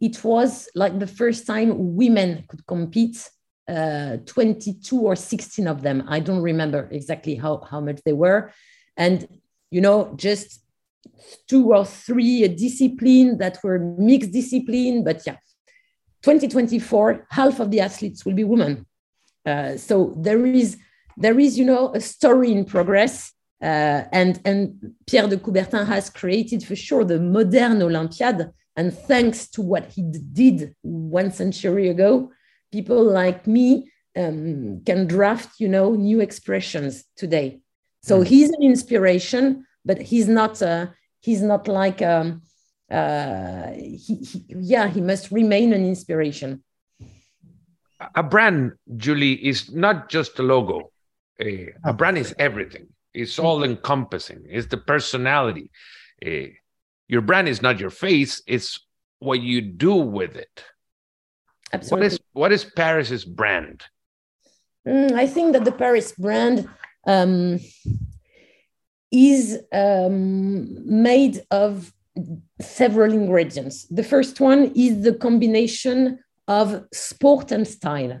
it 0.00 0.22
was 0.22 0.68
like 0.76 1.00
the 1.00 1.06
first 1.08 1.46
time 1.46 1.96
women 1.96 2.44
could 2.48 2.64
compete. 2.66 3.28
Uh, 3.68 4.16
22 4.24 4.98
or 4.98 5.14
16 5.14 5.68
of 5.68 5.82
them. 5.82 6.02
I 6.08 6.20
don't 6.20 6.40
remember 6.40 6.88
exactly 6.90 7.34
how, 7.34 7.58
how 7.70 7.80
much 7.80 8.00
they 8.02 8.14
were. 8.14 8.50
And, 8.96 9.28
you 9.70 9.82
know, 9.82 10.14
just 10.16 10.64
two 11.48 11.72
or 11.72 11.84
three 11.84 12.46
disciplines 12.48 13.38
that 13.38 13.58
were 13.62 13.78
mixed 13.78 14.32
discipline. 14.32 15.04
But 15.04 15.22
yeah, 15.26 15.36
2024, 16.22 17.26
half 17.30 17.60
of 17.60 17.70
the 17.70 17.80
athletes 17.80 18.24
will 18.24 18.34
be 18.34 18.44
women. 18.44 18.86
Uh, 19.46 19.76
so 19.76 20.14
there 20.16 20.44
is, 20.44 20.78
there 21.16 21.38
is, 21.38 21.58
you 21.58 21.64
know, 21.64 21.94
a 21.94 22.00
story 22.00 22.52
in 22.52 22.64
progress. 22.64 23.32
Uh, 23.60 24.04
and, 24.12 24.40
and 24.44 24.94
Pierre 25.06 25.26
de 25.26 25.36
Coubertin 25.36 25.86
has 25.86 26.10
created 26.10 26.62
for 26.62 26.76
sure 26.76 27.04
the 27.04 27.18
modern 27.18 27.82
Olympiad 27.82 28.52
and 28.78 28.96
thanks 28.96 29.48
to 29.48 29.60
what 29.60 29.86
he 29.86 30.02
did 30.32 30.72
one 30.82 31.32
century 31.32 31.88
ago, 31.88 32.30
people 32.70 33.02
like 33.02 33.44
me 33.44 33.90
um, 34.16 34.82
can 34.86 35.08
draft, 35.08 35.58
you 35.58 35.66
know, 35.66 35.94
new 35.94 36.20
expressions 36.20 37.02
today. 37.16 37.60
So 38.04 38.20
mm. 38.20 38.26
he's 38.26 38.50
an 38.50 38.62
inspiration, 38.62 39.66
but 39.84 40.00
he's 40.00 40.28
not. 40.28 40.62
Uh, 40.62 40.86
he's 41.20 41.42
not 41.42 41.68
like. 41.68 42.02
Um, 42.02 42.42
uh, 42.90 43.72
he, 43.72 44.14
he, 44.16 44.44
yeah, 44.48 44.88
he 44.88 45.00
must 45.00 45.30
remain 45.30 45.72
an 45.72 45.84
inspiration. 45.84 46.62
A 48.14 48.22
brand, 48.22 48.72
Julie, 48.96 49.34
is 49.34 49.70
not 49.72 50.08
just 50.08 50.38
a 50.38 50.42
logo. 50.42 50.90
A, 51.40 51.72
a 51.84 51.92
brand 51.92 52.16
is 52.16 52.34
everything. 52.38 52.86
It's 53.12 53.38
all 53.38 53.62
encompassing. 53.62 54.46
It's 54.48 54.68
the 54.68 54.78
personality. 54.78 55.70
Your 57.08 57.22
brand 57.22 57.48
is 57.48 57.62
not 57.62 57.80
your 57.80 57.90
face 57.90 58.42
it's 58.46 58.80
what 59.18 59.40
you 59.40 59.60
do 59.60 59.94
with 59.94 60.36
it 60.36 60.64
Absolutely. 61.72 62.04
what 62.04 62.12
is 62.12 62.20
what 62.32 62.52
is 62.52 62.64
paris's 62.64 63.24
brand 63.24 63.82
mm, 64.86 65.12
i 65.12 65.26
think 65.26 65.52
that 65.52 65.64
the 65.64 65.72
paris 65.72 66.12
brand 66.12 66.68
um, 67.06 67.58
is 69.10 69.58
um, 69.72 71.02
made 71.02 71.42
of 71.50 71.92
several 72.60 73.12
ingredients. 73.12 73.86
The 73.90 74.02
first 74.02 74.40
one 74.40 74.72
is 74.74 75.02
the 75.02 75.14
combination 75.14 76.18
of 76.46 76.84
sport 76.92 77.52
and 77.52 77.66
style. 77.66 78.20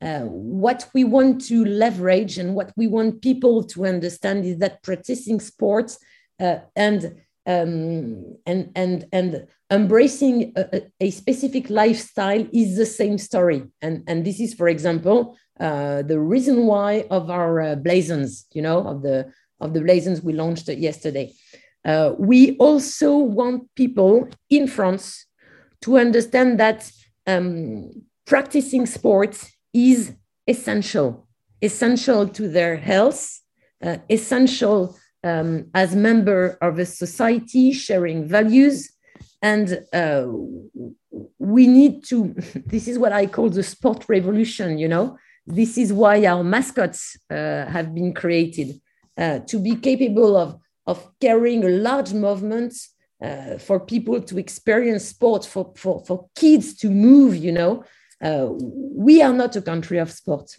Uh, 0.00 0.20
what 0.20 0.88
we 0.94 1.02
want 1.02 1.44
to 1.46 1.64
leverage 1.64 2.38
and 2.38 2.54
what 2.54 2.72
we 2.76 2.86
want 2.86 3.20
people 3.20 3.64
to 3.64 3.84
understand 3.84 4.44
is 4.44 4.58
that 4.58 4.82
practicing 4.82 5.40
sports 5.40 5.98
uh, 6.40 6.58
and 6.76 7.20
um, 7.46 8.36
and 8.46 8.70
and 8.76 9.06
and 9.10 9.46
embracing 9.70 10.52
a, 10.54 10.82
a, 11.00 11.10
specific 11.10 11.70
lifestyle 11.70 12.46
is 12.52 12.76
the 12.76 12.86
same 12.86 13.16
story. 13.18 13.64
And 13.80 14.04
and 14.06 14.24
this 14.24 14.38
is 14.38 14.54
for 14.54 14.68
example 14.68 15.36
uh, 15.58 16.02
the 16.02 16.20
reason 16.20 16.66
why 16.66 17.06
of 17.10 17.30
our 17.30 17.60
uh, 17.60 17.74
blazons 17.74 18.46
you 18.52 18.62
know 18.62 18.86
of 18.86 19.02
the 19.02 19.32
of 19.60 19.74
the 19.74 19.80
blazons 19.80 20.22
we 20.22 20.32
launched 20.32 20.68
yesterday. 20.68 21.32
Uh, 21.84 22.12
we 22.18 22.56
also 22.56 23.16
want 23.16 23.72
people 23.76 24.28
in 24.50 24.66
france 24.66 25.26
to 25.80 25.96
understand 25.96 26.58
that 26.58 26.90
um, 27.26 27.90
practicing 28.26 28.84
sports 28.84 29.52
is 29.72 30.12
essential 30.46 31.28
essential 31.62 32.26
to 32.28 32.48
their 32.48 32.76
health 32.76 33.40
uh, 33.82 33.96
essential 34.10 34.96
um, 35.24 35.66
as 35.74 35.94
member 35.94 36.58
of 36.60 36.78
a 36.78 36.86
society 36.86 37.72
sharing 37.72 38.26
values. 38.26 38.92
And 39.42 39.84
uh, 39.92 40.26
we 41.38 41.66
need 41.66 42.04
to 42.04 42.34
this 42.66 42.88
is 42.88 42.98
what 42.98 43.12
i 43.12 43.26
call 43.26 43.48
the 43.50 43.62
sport 43.62 44.04
revolution 44.08 44.78
you 44.78 44.88
know? 44.88 45.16
This 45.46 45.78
is 45.78 45.94
why 45.94 46.26
our 46.26 46.44
mascots 46.44 47.16
uh, 47.30 47.64
have 47.66 47.94
been 47.94 48.12
created 48.12 48.78
uh, 49.18 49.40
to 49.40 49.58
be 49.58 49.74
capable 49.76 50.36
of 50.36 50.58
of 50.88 51.06
carrying 51.20 51.64
a 51.64 51.68
large 51.68 52.14
movement 52.14 52.72
uh, 53.22 53.58
for 53.58 53.78
people 53.78 54.22
to 54.22 54.38
experience 54.38 55.04
sport 55.04 55.44
for, 55.44 55.72
for, 55.76 56.02
for 56.06 56.28
kids 56.34 56.74
to 56.76 56.88
move 56.88 57.36
you 57.36 57.52
know? 57.52 57.84
Uh, 58.22 58.48
we 58.50 59.22
are 59.22 59.32
not 59.32 59.54
a 59.54 59.62
country 59.62 59.98
of 59.98 60.10
sport. 60.10 60.56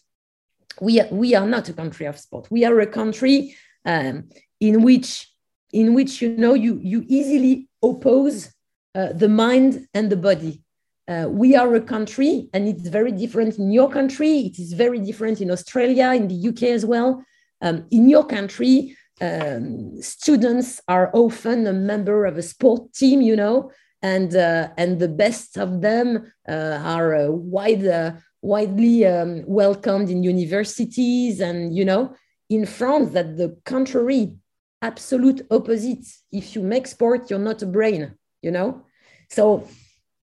We 0.79 1.01
are, 1.01 1.07
we 1.11 1.35
are 1.35 1.47
not 1.47 1.67
a 1.67 1.73
country 1.73 2.05
of 2.05 2.17
sport. 2.17 2.47
We 2.49 2.63
are 2.63 2.79
a 2.79 2.87
country 2.87 3.55
um, 3.85 4.29
in 4.59 4.83
which 4.83 5.27
in 5.73 5.93
which 5.93 6.21
you 6.21 6.29
know 6.37 6.53
you 6.53 6.79
you 6.81 7.03
easily 7.07 7.67
oppose 7.83 8.53
uh, 8.95 9.11
the 9.13 9.27
mind 9.27 9.87
and 9.93 10.09
the 10.09 10.15
body. 10.15 10.63
Uh, 11.07 11.27
we 11.29 11.55
are 11.55 11.75
a 11.75 11.81
country 11.81 12.49
and 12.53 12.67
it's 12.67 12.87
very 12.87 13.11
different 13.11 13.57
in 13.57 13.71
your 13.71 13.89
country. 13.89 14.39
It 14.39 14.57
is 14.57 14.71
very 14.73 14.99
different 14.99 15.41
in 15.41 15.51
australia 15.51 16.13
in 16.13 16.27
the 16.29 16.49
uk 16.49 16.63
as 16.63 16.85
well 16.85 17.23
um, 17.61 17.85
in 17.91 18.09
your 18.09 18.25
country 18.25 18.95
um, 19.21 20.01
students 20.01 20.79
are 20.87 21.11
often 21.13 21.67
a 21.67 21.73
member 21.73 22.25
of 22.25 22.37
a 22.37 22.41
sport 22.41 22.93
team 22.93 23.21
you 23.21 23.35
know 23.35 23.71
and 24.01 24.35
uh, 24.35 24.69
and 24.77 24.99
the 24.99 25.09
best 25.09 25.57
of 25.57 25.81
them 25.81 26.31
uh, 26.47 26.79
are 26.83 27.15
uh, 27.15 27.27
wide, 27.29 27.85
uh, 27.85 28.13
widely 28.41 29.05
um, 29.05 29.43
welcomed 29.45 30.09
in 30.09 30.23
universities 30.23 31.41
and 31.41 31.75
you 31.75 31.83
know 31.83 32.15
in 32.49 32.65
france 32.65 33.11
that 33.11 33.37
the 33.37 33.57
contrary 33.65 34.35
absolute 34.81 35.45
opposite. 35.51 36.05
If 36.31 36.55
you 36.55 36.61
make 36.61 36.87
sport, 36.87 37.29
you're 37.29 37.39
not 37.39 37.61
a 37.61 37.65
brain, 37.65 38.15
you 38.41 38.51
know? 38.51 38.85
So 39.29 39.67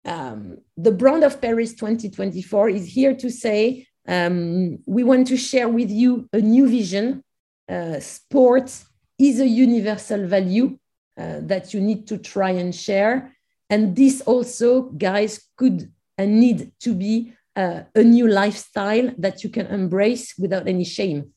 um, 0.05 0.57
the 0.77 0.91
brand 0.91 1.23
of 1.23 1.41
Paris 1.41 1.73
2024 1.73 2.69
is 2.69 2.85
here 2.87 3.15
to 3.15 3.29
say 3.29 3.87
um, 4.07 4.79
we 4.85 5.03
want 5.03 5.27
to 5.27 5.37
share 5.37 5.67
with 5.69 5.89
you 5.89 6.29
a 6.31 6.39
new 6.39 6.67
vision. 6.67 7.23
Uh, 7.67 7.99
sport 7.99 8.71
is 9.17 9.39
a 9.39 9.47
universal 9.47 10.27
value 10.27 10.77
uh, 11.17 11.39
that 11.41 11.73
you 11.73 11.81
need 11.81 12.07
to 12.07 12.17
try 12.17 12.51
and 12.51 12.73
share. 12.75 13.35
And 13.69 13.95
this 13.95 14.21
also, 14.21 14.83
guys, 14.83 15.47
could 15.57 15.91
and 16.17 16.39
need 16.39 16.71
to 16.81 16.93
be 16.93 17.33
uh, 17.55 17.81
a 17.95 18.03
new 18.03 18.27
lifestyle 18.27 19.11
that 19.17 19.43
you 19.43 19.49
can 19.49 19.67
embrace 19.67 20.35
without 20.37 20.67
any 20.67 20.85
shame. 20.85 21.31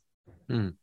Mm 0.50 0.74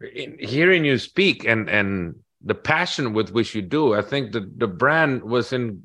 in 0.00 0.36
hearing 0.38 0.84
you 0.84 0.98
speak 0.98 1.44
and 1.44 1.68
and 1.68 2.14
the 2.42 2.54
passion 2.54 3.12
with 3.12 3.30
which 3.30 3.54
you 3.54 3.62
do 3.62 3.94
i 3.94 4.02
think 4.02 4.32
that 4.32 4.58
the 4.58 4.66
brand 4.66 5.22
was 5.22 5.52
in 5.52 5.82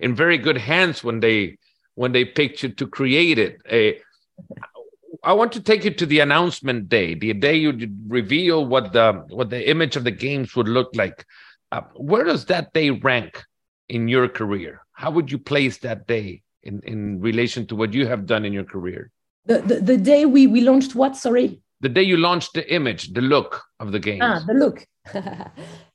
in 0.00 0.14
very 0.14 0.36
good 0.36 0.58
hands 0.58 1.02
when 1.02 1.20
they 1.20 1.56
when 1.94 2.12
they 2.12 2.24
picked 2.24 2.62
you 2.62 2.68
to 2.68 2.86
create 2.86 3.38
it 3.38 3.60
a 3.70 3.98
I 5.24 5.32
want 5.32 5.52
to 5.52 5.60
take 5.60 5.84
you 5.84 5.90
to 5.90 6.06
the 6.06 6.20
announcement 6.20 6.88
day, 6.88 7.14
the 7.14 7.32
day 7.32 7.56
you 7.56 7.70
reveal 8.06 8.66
what 8.66 8.92
the 8.92 9.24
what 9.28 9.50
the 9.50 9.68
image 9.68 9.96
of 9.96 10.04
the 10.04 10.10
games 10.10 10.54
would 10.56 10.68
look 10.68 10.90
like. 10.94 11.24
Uh, 11.72 11.82
where 11.94 12.24
does 12.24 12.44
that 12.46 12.72
day 12.72 12.90
rank 12.90 13.42
in 13.88 14.06
your 14.08 14.28
career? 14.28 14.82
How 14.92 15.10
would 15.10 15.30
you 15.32 15.38
place 15.38 15.78
that 15.78 16.06
day 16.06 16.42
in, 16.62 16.80
in 16.84 17.20
relation 17.20 17.66
to 17.66 17.76
what 17.76 17.92
you 17.92 18.06
have 18.06 18.26
done 18.26 18.44
in 18.44 18.52
your 18.52 18.64
career? 18.64 19.10
The, 19.46 19.58
the, 19.60 19.80
the 19.80 19.96
day 19.96 20.24
we, 20.24 20.46
we 20.46 20.60
launched 20.60 20.94
what? 20.94 21.16
Sorry 21.16 21.60
the 21.84 21.88
day 21.90 22.02
you 22.02 22.16
launched 22.16 22.54
the 22.54 22.64
image, 22.72 23.12
the 23.12 23.20
look 23.20 23.62
of 23.78 23.92
the 23.92 23.98
game. 23.98 24.22
Ah, 24.22 24.42
the 24.46 24.54
look. 24.54 24.86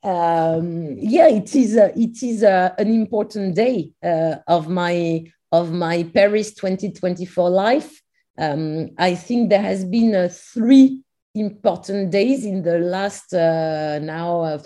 um, 0.03 0.95
yeah, 0.99 1.27
it 1.27 1.55
is. 1.55 1.75
A, 1.75 1.87
it 1.99 2.21
is 2.21 2.43
a, 2.43 2.75
an 2.77 2.93
important 2.93 3.55
day 3.55 3.91
uh, 4.03 4.35
of 4.47 4.69
my 4.69 5.23
of 5.51 5.71
my 5.73 6.03
Paris 6.03 6.53
2024 6.53 7.49
life, 7.49 8.01
um, 8.39 8.91
I 8.97 9.15
think 9.15 9.49
there 9.49 9.61
has 9.61 9.83
been 9.83 10.15
uh, 10.15 10.29
three 10.31 11.01
important 11.35 12.09
days 12.09 12.45
in 12.45 12.63
the 12.63 12.79
last 12.79 13.33
uh, 13.33 13.99
now 13.99 14.41
uh, 14.41 14.59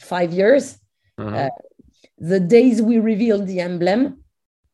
five 0.00 0.32
years. 0.32 0.78
Uh-huh. 1.18 1.48
the 2.18 2.38
days 2.38 2.82
we 2.82 2.98
revealed 2.98 3.46
the 3.46 3.60
emblem, 3.60 4.22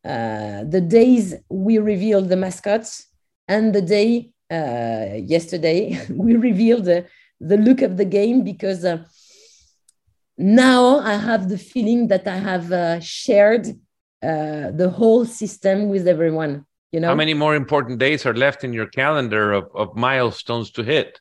uh, 0.04 0.64
the 0.64 0.80
days 0.80 1.36
we 1.48 1.78
revealed 1.78 2.28
the 2.28 2.36
mascots, 2.36 3.06
and 3.46 3.72
the 3.72 3.80
day 3.80 4.32
uh, 4.50 5.14
yesterday 5.34 5.98
we 6.10 6.34
revealed 6.34 6.84
the, 6.84 7.06
the 7.40 7.56
look 7.56 7.80
of 7.80 7.96
the 7.96 8.04
game 8.04 8.42
because 8.42 8.84
now 10.36 10.98
I 10.98 11.14
have 11.14 11.48
the 11.48 11.58
feeling 11.58 12.08
that 12.08 12.26
I 12.26 12.38
have 12.38 13.04
shared 13.04 13.66
the 14.20 14.92
whole 14.94 15.24
system 15.24 15.88
with 15.88 16.08
everyone. 16.08 16.66
You 16.92 17.00
know, 17.00 17.08
how 17.08 17.14
many 17.14 17.32
more 17.32 17.54
important 17.54 17.98
days 17.98 18.26
are 18.26 18.34
left 18.34 18.64
in 18.64 18.74
your 18.74 18.86
calendar 18.86 19.52
of, 19.52 19.64
of 19.74 19.96
milestones 19.96 20.70
to 20.72 20.82
hit? 20.82 21.20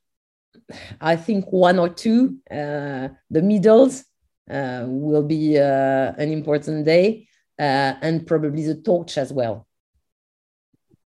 I 0.99 1.15
think 1.15 1.51
one 1.51 1.79
or 1.79 1.87
two. 1.87 2.37
Uh, 2.49 3.07
the 3.29 3.41
middles 3.41 4.03
uh, 4.49 4.83
will 4.85 5.23
be 5.23 5.57
uh, 5.57 6.13
an 6.17 6.29
important 6.31 6.85
day, 6.85 7.27
uh, 7.57 7.93
and 8.01 8.27
probably 8.27 8.65
the 8.65 8.75
torch 8.75 9.17
as 9.17 9.31
well. 9.31 9.65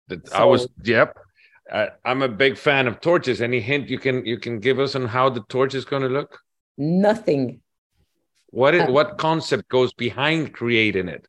So, 0.10 0.20
I 0.34 0.44
was 0.44 0.68
yep. 0.84 1.18
I'm 2.06 2.22
a 2.22 2.30
big 2.30 2.58
fan 2.58 2.86
of 2.86 3.02
torches. 3.02 3.42
Any 3.42 3.60
hint 3.60 3.90
you 3.90 3.98
can 3.98 4.24
you 4.26 4.38
can 4.38 4.60
give 4.60 4.80
us 4.80 4.96
on 4.96 5.08
how 5.08 5.30
the 5.30 5.42
torch 5.50 5.74
is 5.74 5.86
going 5.86 6.04
to 6.04 6.10
look? 6.10 6.40
Nothing. 6.78 7.62
What 8.48 8.76
is, 8.76 8.84
uh, 8.84 8.92
what 8.92 9.18
concept 9.18 9.68
goes 9.70 9.94
behind 9.94 10.54
creating 10.54 11.08
it? 11.08 11.28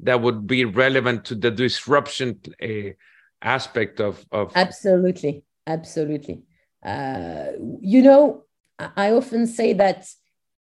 That 0.00 0.20
would 0.20 0.46
be 0.46 0.64
relevant 0.64 1.24
to 1.26 1.34
the 1.34 1.50
disruption 1.50 2.40
uh, 2.62 2.90
aspect 3.42 4.00
of, 4.00 4.24
of 4.32 4.52
absolutely. 4.54 5.44
Absolutely. 5.66 6.42
Uh, 6.84 7.46
you 7.80 8.02
know 8.02 8.44
i 8.96 9.10
often 9.10 9.46
say 9.46 9.72
that 9.72 10.06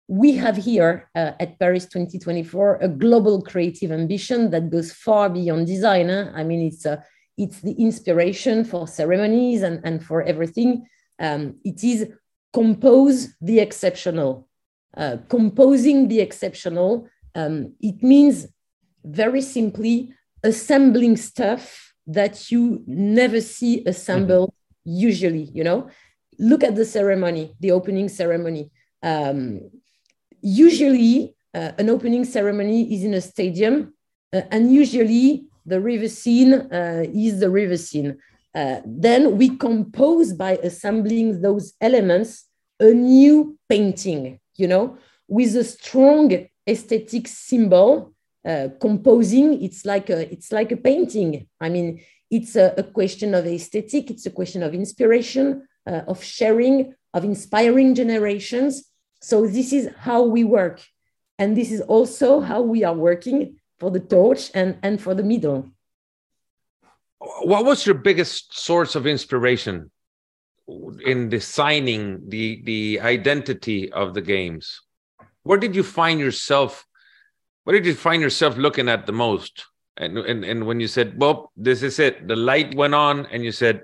we 0.09 0.33
have 0.33 0.57
here 0.57 1.09
uh, 1.15 1.33
at 1.39 1.59
paris 1.61 1.85
2024 1.85 2.79
a 2.81 2.89
global 2.89 3.43
creative 3.43 3.93
ambition 3.93 4.51
that 4.51 4.71
goes 4.71 4.91
far 4.91 5.29
beyond 5.29 5.67
design 5.67 6.11
i 6.11 6.43
mean 6.43 6.67
it's 6.67 6.85
a 6.87 7.05
it's 7.41 7.61
the 7.63 7.73
inspiration 7.73 8.65
for 8.65 8.87
ceremonies 8.87 9.63
and, 9.63 9.81
and 9.83 10.05
for 10.05 10.23
everything. 10.23 10.87
Um, 11.19 11.57
it 11.65 11.83
is 11.83 12.07
compose 12.53 13.35
the 13.41 13.61
exceptional. 13.61 14.47
Uh, 14.95 15.19
composing 15.29 16.09
the 16.09 16.21
exceptional 16.21 17.09
um, 17.37 17.75
it 17.81 18.03
means 18.03 18.49
very 19.05 19.41
simply 19.41 20.13
assembling 20.43 21.17
stuff 21.17 21.93
that 22.07 22.51
you 22.51 22.83
never 22.87 23.41
see 23.41 23.85
assembled 23.87 24.51
mm-hmm. 24.51 25.01
usually 25.07 25.51
you 25.53 25.65
know? 25.65 25.89
Look 26.39 26.65
at 26.65 26.75
the 26.75 26.85
ceremony 26.85 27.55
the 27.61 27.73
opening 27.73 28.09
ceremony. 28.09 28.71
Um, 29.03 29.71
usually 30.41 31.35
uh, 31.55 31.73
an 31.79 31.91
opening 31.91 32.25
ceremony 32.25 32.95
is 32.95 33.05
in 33.05 33.15
a 33.15 33.21
stadium 33.21 33.95
uh, 34.33 34.43
and 34.51 34.73
usually 34.73 35.45
the 35.67 35.81
river 35.81 36.09
scene 36.09 36.55
uh, 36.55 37.05
is 37.13 37.41
the 37.41 37.51
river 37.51 37.77
scene. 37.77 38.19
Uh, 38.55 38.81
then 38.85 39.37
we 39.37 39.57
compose 39.57 40.33
by 40.33 40.53
assembling 40.63 41.41
those 41.41 41.75
elements 41.81 42.47
a 42.81 42.93
new 42.93 43.57
painting 43.69 44.41
you 44.57 44.67
know 44.67 44.97
with 45.29 45.55
a 45.55 45.65
strong 45.65 46.47
aesthetic 46.69 47.29
symbol 47.29 48.13
uh, 48.47 48.69
composing 48.81 49.63
it's 49.63 49.85
like 49.85 50.09
a 50.11 50.31
it's 50.33 50.53
like 50.53 50.73
a 50.73 50.77
painting. 50.77 51.47
I 51.61 51.69
mean 51.69 52.03
it's 52.31 52.57
a, 52.57 52.75
a 52.79 52.83
question 52.83 53.35
of 53.35 53.47
aesthetic 53.47 54.11
it's 54.11 54.27
a 54.27 54.31
question 54.31 54.63
of 54.63 54.75
inspiration 54.75 55.67
uh, 55.87 56.03
of 56.07 56.23
sharing 56.23 56.95
of 57.13 57.25
inspiring 57.25 57.95
generations. 57.95 58.85
So 59.21 59.47
this 59.47 59.73
is 59.73 59.91
how 59.99 60.23
we 60.23 60.45
work. 60.45 60.83
And 61.39 61.57
this 61.57 61.71
is 61.71 61.81
also 61.81 62.41
how 62.41 62.63
we 62.63 62.85
are 62.85 62.95
working 62.95 63.57
for 63.79 63.91
the 63.91 64.01
torch 64.01 64.51
and 64.55 64.79
and 64.83 65.01
for 65.01 65.15
the 65.15 65.23
middle. 65.23 65.71
What 67.43 67.65
was 67.65 67.85
your 67.85 67.97
biggest 67.97 68.59
source 68.59 68.95
of 68.95 69.07
inspiration 69.07 69.91
in 71.05 71.29
designing 71.29 72.29
the 72.29 72.63
the 72.65 73.01
identity 73.01 73.93
of 73.93 74.15
the 74.15 74.23
games? 74.23 74.81
Where 75.43 75.59
did 75.59 75.75
you 75.75 75.83
find 75.83 76.21
yourself 76.21 76.87
what 77.65 77.73
did 77.73 77.87
you 77.87 77.95
find 77.95 78.23
yourself 78.23 78.57
looking 78.57 78.89
at 78.89 79.07
the 79.07 79.13
most? 79.13 79.67
And, 79.97 80.17
and, 80.19 80.45
and 80.45 80.67
when 80.67 80.81
you 80.81 80.89
said, 80.89 81.21
well, 81.21 81.53
this 81.57 81.83
is 81.83 81.99
it, 81.99 82.27
the 82.27 82.37
light 82.37 82.75
went 82.75 82.95
on 82.95 83.27
and 83.27 83.45
you 83.45 83.53
said, 83.53 83.83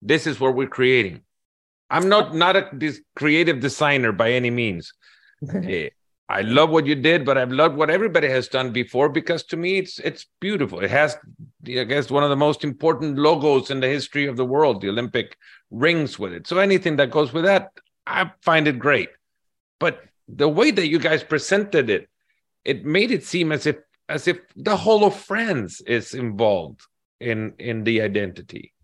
this 0.00 0.26
is 0.26 0.38
what 0.38 0.54
we're 0.54 0.68
creating. 0.68 1.22
I'm 1.90 2.08
not, 2.08 2.34
not 2.34 2.56
a 2.56 2.68
this 2.72 3.00
creative 3.14 3.60
designer 3.60 4.12
by 4.12 4.32
any 4.32 4.50
means. 4.50 4.92
Eh, 5.52 5.90
I 6.28 6.40
love 6.40 6.70
what 6.70 6.86
you 6.86 6.96
did, 6.96 7.24
but 7.24 7.38
I've 7.38 7.52
loved 7.52 7.76
what 7.76 7.90
everybody 7.90 8.28
has 8.28 8.48
done 8.48 8.72
before 8.72 9.08
because 9.08 9.44
to 9.44 9.56
me 9.56 9.78
it's 9.78 10.00
it's 10.00 10.26
beautiful. 10.40 10.80
It 10.80 10.90
has, 10.90 11.16
I 11.64 11.84
guess, 11.84 12.10
one 12.10 12.24
of 12.24 12.30
the 12.30 12.36
most 12.36 12.64
important 12.64 13.16
logos 13.16 13.70
in 13.70 13.78
the 13.78 13.88
history 13.88 14.26
of 14.26 14.36
the 14.36 14.44
world, 14.44 14.80
the 14.80 14.88
Olympic 14.88 15.36
rings 15.70 16.18
with 16.18 16.32
it. 16.32 16.46
So 16.48 16.58
anything 16.58 16.96
that 16.96 17.12
goes 17.12 17.32
with 17.32 17.44
that, 17.44 17.70
I 18.06 18.32
find 18.42 18.66
it 18.66 18.78
great. 18.78 19.10
But 19.78 20.02
the 20.26 20.48
way 20.48 20.72
that 20.72 20.88
you 20.88 20.98
guys 20.98 21.22
presented 21.22 21.90
it, 21.90 22.08
it 22.66 22.84
made 22.84 23.10
it 23.12 23.24
seem 23.24 23.52
as 23.52 23.66
if 23.66 23.76
as 24.08 24.28
if 24.28 24.38
the 24.54 24.76
whole 24.76 25.04
of 25.04 25.14
France 25.14 25.80
is 25.80 26.14
involved 26.14 26.80
in 27.20 27.54
in 27.58 27.84
the 27.84 28.02
identity. 28.02 28.74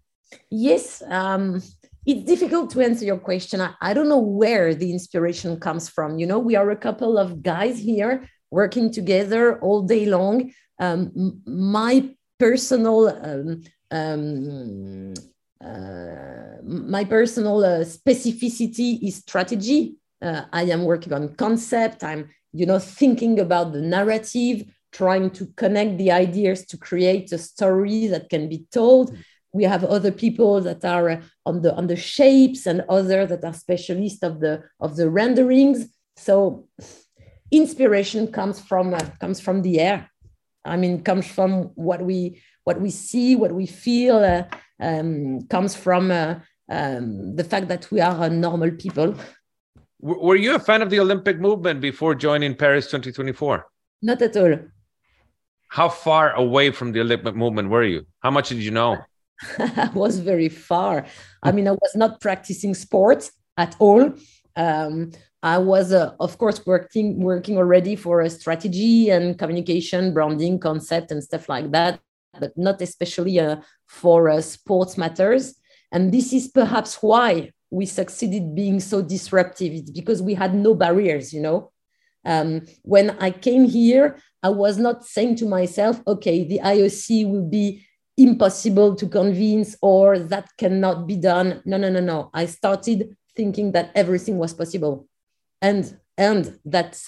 Yes, 0.51 1.03
um, 1.09 1.61
it's 2.07 2.25
difficult 2.25 2.71
to 2.71 2.81
answer 2.81 3.05
your 3.05 3.19
question. 3.19 3.61
I, 3.61 3.75
I 3.81 3.93
don't 3.93 4.09
know 4.09 4.27
where 4.43 4.75
the 4.75 4.91
inspiration 4.91 5.61
comes 5.61 5.89
from. 5.89 6.19
You 6.19 6.27
know, 6.27 6.39
we 6.39 6.57
are 6.57 6.71
a 6.71 6.77
couple 6.77 7.19
of 7.19 7.43
guys 7.43 7.79
here 7.79 8.29
working 8.51 8.91
together 8.91 9.59
all 9.61 9.83
day 9.83 10.07
long. 10.07 10.53
Um, 10.79 11.43
my 11.47 12.15
personal 12.39 13.09
um, 13.09 13.63
um, 13.91 15.15
uh, 15.63 16.63
my 16.65 17.05
personal 17.05 17.65
uh, 17.65 17.85
specificity 17.85 19.03
is 19.03 19.17
strategy. 19.17 19.97
Uh, 20.21 20.43
I 20.53 20.63
am 20.65 20.85
working 20.85 21.13
on 21.13 21.35
concept. 21.35 22.05
I'm 22.05 22.31
you 22.53 22.67
know, 22.67 22.79
thinking 22.79 23.41
about 23.41 23.73
the 23.73 23.81
narrative, 23.81 24.65
trying 24.93 25.31
to 25.31 25.47
connect 25.57 25.99
the 25.99 26.13
ideas 26.13 26.67
to 26.67 26.77
create 26.77 27.33
a 27.33 27.39
story 27.39 28.07
that 28.09 28.29
can 28.29 28.49
be 28.49 28.67
told. 28.71 29.17
We 29.53 29.65
have 29.65 29.85
other 29.85 30.13
people 30.13 30.61
that 30.63 30.85
are 30.85 31.23
on 31.45 31.63
the 31.63 31.75
on 31.75 31.87
the 31.87 31.97
shapes 31.97 32.67
and 32.67 32.85
other 32.89 33.27
that 33.27 33.45
are 33.45 33.53
specialists 33.55 34.23
of 34.23 34.41
the 34.41 34.63
of 34.81 34.97
the 34.97 35.11
renderings. 35.11 35.89
So 36.17 36.69
inspiration 37.51 38.33
comes 38.33 38.61
from 38.61 38.95
uh, 38.95 39.01
comes 39.21 39.41
from 39.41 39.63
the 39.63 39.81
air. 39.81 40.11
I 40.65 40.77
mean, 40.77 41.03
comes 41.03 41.27
from 41.27 41.73
what 41.75 42.03
we 42.03 42.41
what 42.65 42.81
we 42.81 42.91
see, 42.91 43.37
what 43.37 43.53
we 43.53 43.67
feel. 43.67 44.17
Uh, 44.17 44.45
um, 44.81 45.47
comes 45.49 45.77
from 45.77 46.11
uh, 46.11 46.37
um, 46.69 47.37
the 47.37 47.45
fact 47.45 47.69
that 47.69 47.91
we 47.91 48.01
are 48.01 48.29
normal 48.29 48.73
people 48.73 49.15
were 50.03 50.37
you 50.37 50.55
a 50.57 50.59
fan 50.59 50.83
of 50.83 50.91
the 50.91 50.99
Olympic 50.99 51.39
movement 51.39 51.81
before 51.81 52.15
joining 52.15 52.57
Paris 52.57 52.87
2024? 52.87 53.67
Not 54.03 54.21
at 54.21 54.37
all. 54.37 54.59
How 55.69 55.89
far 55.89 56.33
away 56.35 56.73
from 56.73 56.93
the 56.93 57.01
Olympic 57.01 57.37
movement 57.37 57.71
were 57.71 57.85
you? 57.85 58.05
How 58.21 58.31
much 58.31 58.49
did 58.49 58.59
you 58.59 58.73
know? 58.73 58.99
I 59.59 59.91
was 59.95 60.19
very 60.19 60.49
far. 60.49 61.07
I 61.43 61.53
mean, 61.53 61.69
I 61.69 61.73
was 61.73 61.95
not 61.95 62.21
practicing 62.21 62.75
sports 62.75 63.31
at 63.57 63.77
all. 63.79 64.13
Um, 64.57 65.13
I 65.43 65.59
was, 65.59 65.93
uh, 65.93 66.15
of 66.21 66.37
course, 66.37 66.67
working 66.67 67.21
working 67.21 67.57
already 67.57 67.97
for 67.97 68.21
a 68.21 68.31
strategy 68.31 69.11
and 69.11 69.39
communication, 69.39 70.13
branding, 70.13 70.59
concept, 70.59 71.11
and 71.11 71.23
stuff 71.23 71.49
like 71.49 71.71
that, 71.73 72.01
but 72.39 72.53
not 72.57 72.81
especially 72.83 73.41
uh, 73.41 73.57
for 73.87 74.29
uh, 74.29 74.41
sports 74.41 74.99
matters. 74.99 75.55
And 75.91 76.13
this 76.13 76.33
is 76.33 76.49
perhaps 76.49 77.03
why 77.03 77.51
we 77.73 77.87
succeeded 77.87 78.55
being 78.55 78.79
so 78.81 79.03
disruptive. 79.03 79.93
Because 79.93 80.23
we 80.23 80.35
had 80.35 80.55
no 80.55 80.75
barriers 80.75 81.33
you 81.33 81.41
know? 81.41 81.73
Um, 82.25 82.63
when 82.83 83.11
i 83.19 83.33
came 83.33 83.65
here 83.65 84.17
i 84.45 84.49
was 84.49 84.79
not 84.79 85.05
saying 85.05 85.35
to 85.39 85.45
myself 85.45 86.01
okay 86.07 86.47
the 86.47 86.61
ioc 86.63 87.29
will 87.29 87.49
be 87.49 87.83
impossible 88.17 88.95
to 88.97 89.07
convince 89.09 89.77
or 89.81 90.19
that 90.19 90.49
cannot 90.59 91.07
be 91.07 91.17
done. 91.17 91.63
No 91.65 91.77
no 91.77 91.89
no 91.89 92.01
no. 92.01 92.31
I 92.35 92.47
started 92.47 93.17
thinking 93.37 93.73
that 93.73 93.91
everything 93.95 94.39
was 94.39 94.53
possible. 94.53 95.09
And 95.61 95.99
and 96.19 96.59
that 96.67 97.01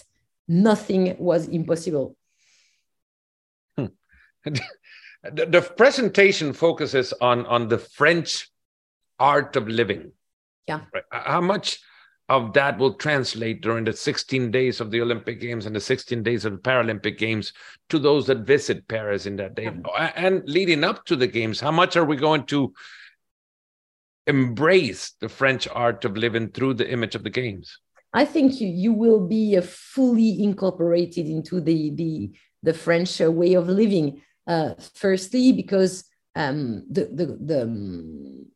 nothing 0.49 1.17
was 1.19 1.49
impossible. 1.49 2.17
Hmm. 3.77 3.87
the, 4.45 5.47
the 5.47 5.73
presentation 5.77 6.53
focuses 6.53 7.13
on 7.21 7.47
on 7.47 7.69
the 7.69 7.79
french 7.79 8.49
art 9.19 9.57
of 9.57 9.69
living 9.69 10.13
yeah 10.69 10.81
right? 10.93 11.05
how 11.11 11.41
much 11.41 11.81
of 12.29 12.53
that 12.55 12.79
will 12.79 12.95
translate 12.95 13.61
during 13.61 13.85
the 13.85 13.93
16 13.93 14.51
days 14.51 14.81
of 14.81 14.91
the 14.91 15.01
Olympic 15.01 15.41
Games 15.41 15.67
and 15.67 15.77
the 15.77 15.81
16 15.81 16.23
days 16.23 16.45
of 16.45 16.53
the 16.53 16.59
Paralympic 16.59 17.19
Games 17.19 17.53
to 17.91 17.99
those 17.99 18.27
that 18.27 18.39
visit 18.39 18.89
Paris 18.89 19.27
in 19.27 19.37
that 19.37 19.55
day? 19.55 19.71
And 20.17 20.43
leading 20.47 20.85
up 20.85 21.05
to 21.07 21.17
the 21.17 21.27
Games, 21.27 21.61
how 21.61 21.71
much 21.71 21.97
are 21.97 22.05
we 22.05 22.17
going 22.17 22.47
to 22.47 22.73
embrace 24.27 25.13
the 25.21 25.29
French 25.29 25.69
art 25.69 26.05
of 26.07 26.17
living 26.17 26.49
through 26.49 26.75
the 26.75 26.91
image 26.91 27.15
of 27.15 27.25
the 27.25 27.31
Games? 27.31 27.79
I 28.15 28.25
think 28.25 28.61
you, 28.61 28.69
you 28.69 28.93
will 28.93 29.27
be 29.27 29.57
uh, 29.57 29.63
fully 29.63 30.43
incorporated 30.43 31.27
into 31.27 31.61
the, 31.61 31.91
the, 31.91 32.33
the 32.63 32.73
French 32.73 33.21
uh, 33.21 33.31
way 33.31 33.55
of 33.55 33.69
living. 33.69 34.23
Uh, 34.47 34.75
firstly, 34.95 35.53
because 35.53 36.05
um, 36.37 36.87
the, 36.89 37.05
the, 37.13 37.39
the, 37.41 37.63
um, 37.63 38.47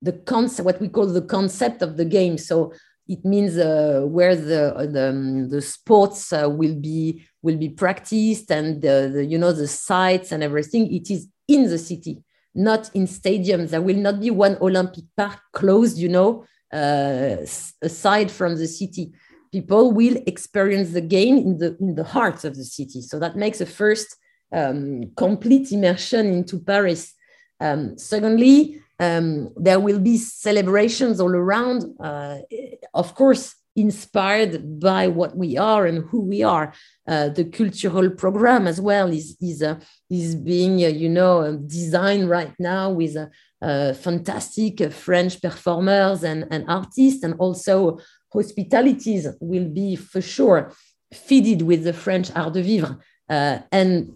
the 0.00 0.12
concept, 0.12 0.64
what 0.66 0.80
we 0.80 0.88
call 0.88 1.06
the 1.06 1.22
concept 1.22 1.82
of 1.82 1.96
the 1.96 2.04
game. 2.04 2.38
So 2.38 2.72
it 3.08 3.24
means 3.24 3.56
uh, 3.56 4.02
where 4.06 4.36
the 4.36 4.88
the, 4.92 5.08
um, 5.08 5.48
the 5.48 5.62
sports 5.62 6.32
uh, 6.32 6.48
will 6.48 6.74
be 6.74 7.24
will 7.42 7.56
be 7.56 7.70
practiced 7.70 8.50
and 8.50 8.82
the, 8.82 9.10
the, 9.12 9.24
you 9.24 9.38
know 9.38 9.52
the 9.52 9.66
sites 9.66 10.32
and 10.32 10.42
everything 10.42 10.92
it 10.92 11.10
is 11.10 11.28
in 11.48 11.64
the 11.68 11.78
city 11.78 12.22
not 12.54 12.90
in 12.94 13.06
stadiums. 13.06 13.70
There 13.70 13.80
will 13.80 13.96
not 13.96 14.20
be 14.20 14.30
one 14.30 14.56
olympic 14.60 15.04
park 15.16 15.38
closed 15.52 15.96
you 15.96 16.08
know 16.08 16.44
uh, 16.72 17.36
aside 17.82 18.30
from 18.30 18.56
the 18.56 18.66
city. 18.66 19.12
People 19.52 19.92
will 19.92 20.16
experience 20.26 20.90
the 20.90 21.00
game 21.00 21.38
in 21.38 21.58
the 21.58 21.76
in 21.80 21.94
the 21.94 22.04
heart 22.04 22.44
of 22.44 22.56
the 22.56 22.64
city. 22.64 23.00
So 23.00 23.18
that 23.18 23.36
makes 23.36 23.60
a 23.60 23.66
first 23.66 24.16
um, 24.52 25.12
complete 25.16 25.72
immersion 25.72 26.26
into 26.26 26.58
paris. 26.58 27.14
Um, 27.60 27.98
secondly 27.98 28.80
um, 29.00 29.52
there 29.56 29.80
will 29.80 30.00
be 30.00 30.16
celebrations 30.16 31.20
all 31.20 31.34
around, 31.34 31.84
uh, 32.00 32.38
of 32.94 33.14
course, 33.14 33.54
inspired 33.76 34.80
by 34.80 35.06
what 35.06 35.36
we 35.36 35.56
are 35.56 35.86
and 35.86 36.04
who 36.08 36.20
we 36.20 36.42
are. 36.42 36.72
Uh, 37.06 37.28
the 37.28 37.44
cultural 37.44 38.10
program 38.10 38.66
as 38.66 38.80
well 38.80 39.08
is 39.10 39.36
is 39.40 39.62
uh, 39.62 39.78
is 40.10 40.34
being 40.34 40.84
uh, 40.84 40.88
you 40.88 41.08
know 41.08 41.44
um, 41.44 41.66
designed 41.66 42.28
right 42.28 42.54
now 42.58 42.90
with 42.90 43.16
uh, 43.16 43.26
uh, 43.62 43.92
fantastic 43.94 44.92
French 44.92 45.40
performers 45.40 46.24
and, 46.24 46.46
and 46.50 46.64
artists, 46.68 47.22
and 47.22 47.34
also 47.38 47.98
hospitalities 48.32 49.28
will 49.40 49.68
be 49.68 49.94
for 49.94 50.20
sure 50.20 50.72
fitted 51.12 51.62
with 51.62 51.84
the 51.84 51.92
French 51.92 52.30
art 52.34 52.52
de 52.52 52.62
vivre 52.62 52.98
and 53.28 54.12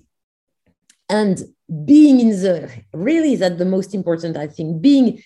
and 1.09 1.45
being 1.85 2.21
in 2.21 2.31
the 2.31 2.71
really 2.93 3.35
that 3.37 3.59
the 3.59 3.65
most 3.65 3.95
important 3.95 4.37
i 4.37 4.47
think 4.47 4.83
being 4.83 5.23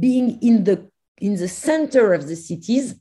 being 0.00 0.38
in 0.40 0.64
the 0.64 0.88
in 1.18 1.36
the 1.36 1.48
center 1.48 2.12
of 2.12 2.26
the 2.28 2.36
cities 2.36 2.94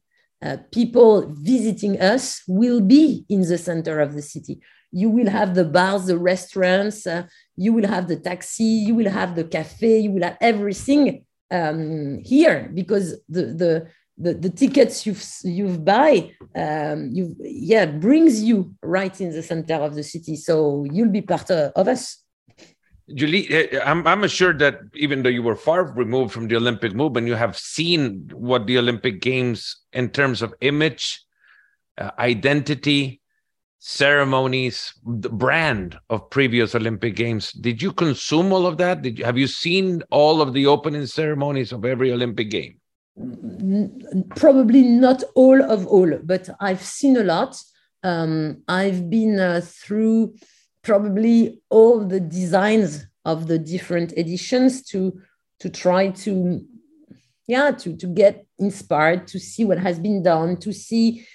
uh, 0.46 0.58
people 0.72 1.34
visiting 1.34 2.00
us 2.00 2.44
will 2.48 2.82
be 2.82 3.26
in 3.30 3.42
the 3.42 3.58
center 3.58 4.00
of 4.00 4.14
the 4.14 4.22
city. 4.22 4.60
You 4.92 5.10
will 5.10 5.30
have 5.30 5.56
the 5.56 5.66
bars 5.66 6.06
the 6.06 6.18
restaurants 6.18 7.08
uh, 7.08 7.24
you 7.56 7.74
will 7.74 7.88
have 7.88 8.08
the 8.08 8.18
taxi 8.18 8.64
you 8.64 8.96
will 8.96 9.10
have 9.10 9.36
the 9.36 9.46
cafe 9.46 10.00
you 10.00 10.12
will 10.12 10.24
have 10.24 10.38
everything 10.42 11.26
um, 11.52 12.20
here 12.24 12.70
because 12.74 13.18
the 13.28 13.44
the 13.62 13.88
the, 14.18 14.34
the 14.34 14.50
tickets 14.50 15.06
you've 15.06 15.26
you've 15.44 15.84
buy 15.84 16.32
um, 16.56 17.10
you 17.12 17.36
yeah 17.40 17.86
brings 17.86 18.44
you 18.44 18.74
right 18.82 19.20
in 19.20 19.32
the 19.32 19.44
center 19.44 19.76
of 19.76 19.96
the 19.96 20.04
city. 20.04 20.36
So 20.36 20.86
you'll 20.92 21.12
be 21.12 21.22
part 21.22 21.50
of, 21.50 21.72
of 21.76 21.88
us 21.88 22.25
Julie, 23.14 23.48
eh, 23.50 23.80
I'm, 23.86 24.06
I'm 24.08 24.24
assured 24.24 24.60
that 24.60 24.80
even 24.96 25.22
though 25.22 25.30
you 25.30 25.44
were 25.44 25.56
far 25.56 25.94
removed 25.94 26.34
from 26.34 26.48
the 26.48 26.56
Olympic 26.56 26.94
movement, 26.94 27.28
you 27.28 27.36
have 27.36 27.58
seen 27.58 28.30
what 28.34 28.66
the 28.66 28.78
Olympic 28.78 29.22
Games, 29.22 29.78
in 29.94 30.10
terms 30.10 30.42
of 30.42 30.54
image, 30.62 31.24
uh, 31.98 32.12
identity, 32.18 33.22
ceremonies, 33.80 34.94
the 35.06 35.30
brand 35.30 35.98
of 36.10 36.28
previous 36.32 36.74
Olympic 36.74 37.16
Games. 37.16 37.52
Did 37.52 37.82
you 37.82 37.92
consume 37.92 38.52
all 38.52 38.66
of 38.66 38.78
that? 38.78 39.04
Did 39.04 39.20
you, 39.20 39.26
have 39.26 39.38
you 39.38 39.48
seen 39.48 40.02
all 40.10 40.42
of 40.42 40.54
the 40.54 40.66
opening 40.66 41.06
ceremonies 41.06 41.72
of 41.72 41.86
every 41.86 42.12
Olympic 42.12 42.50
game? 42.50 42.80
Probably 44.36 44.82
not 44.82 45.24
all 45.36 45.62
of 45.62 45.86
all, 45.86 46.18
but 46.24 46.50
I've 46.60 46.82
seen 46.82 47.18
a 47.18 47.24
lot. 47.24 47.56
Um, 48.02 48.64
I've 48.68 49.10
been 49.10 49.40
uh, 49.40 49.62
through 49.64 50.36
probably 50.86 51.62
all 51.70 52.06
the 52.06 52.20
designs 52.20 53.08
of 53.26 53.48
the 53.48 53.58
different 53.58 54.14
editions 54.18 54.84
to 54.84 55.20
to 55.60 55.70
try 55.70 56.10
to 56.10 56.64
yeah 57.48 57.72
to 57.72 57.98
to 57.98 58.08
get 58.08 58.46
inspired 58.60 59.28
to 59.28 59.40
see 59.40 59.66
what 59.66 59.80
has 59.80 60.00
been 60.00 60.22
done 60.24 60.56
to 60.56 60.72
see 60.72 61.26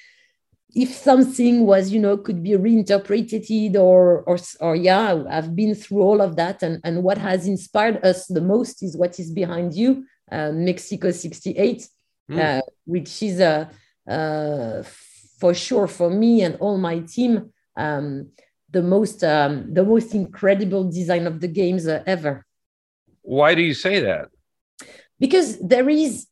if 0.75 0.91
something 0.95 1.67
was 1.67 1.91
you 1.91 1.99
know 1.99 2.17
could 2.17 2.43
be 2.43 2.55
reinterpreted 2.55 3.77
or 3.77 4.23
or 4.23 4.39
or 4.61 4.77
yeah 4.77 5.23
i've 5.29 5.55
been 5.57 5.75
through 5.75 6.01
all 6.01 6.21
of 6.21 6.37
that 6.37 6.63
and 6.63 6.81
and 6.85 7.03
what 7.03 7.19
has 7.19 7.49
inspired 7.49 8.03
us 8.05 8.27
the 8.27 8.41
most 8.41 8.83
is 8.83 8.97
what 8.97 9.19
is 9.19 9.33
behind 9.33 9.75
you 9.75 10.05
uh, 10.31 10.53
mexico 10.53 11.11
68 11.11 11.89
mm. 12.31 12.39
uh, 12.39 12.63
which 12.85 13.21
is 13.23 13.41
a 13.41 13.69
uh, 14.09 14.83
for 15.41 15.55
sure 15.55 15.89
for 15.89 16.09
me 16.09 16.43
and 16.43 16.55
all 16.57 16.79
my 16.79 17.01
team 17.01 17.53
um, 17.77 18.31
the 18.71 18.83
most 18.83 19.25
um, 19.25 19.73
the 19.73 19.85
most 19.85 20.15
incredible 20.15 20.85
design 20.85 21.27
of 21.27 21.41
the 21.41 21.49
games 21.49 21.87
uh, 21.87 22.03
ever. 22.07 22.45
Why 23.23 23.55
do 23.55 23.63
you 23.63 23.75
say 23.75 24.01
that? 24.01 24.29
Because 25.19 25.59
there 25.59 25.89
is 25.89 26.27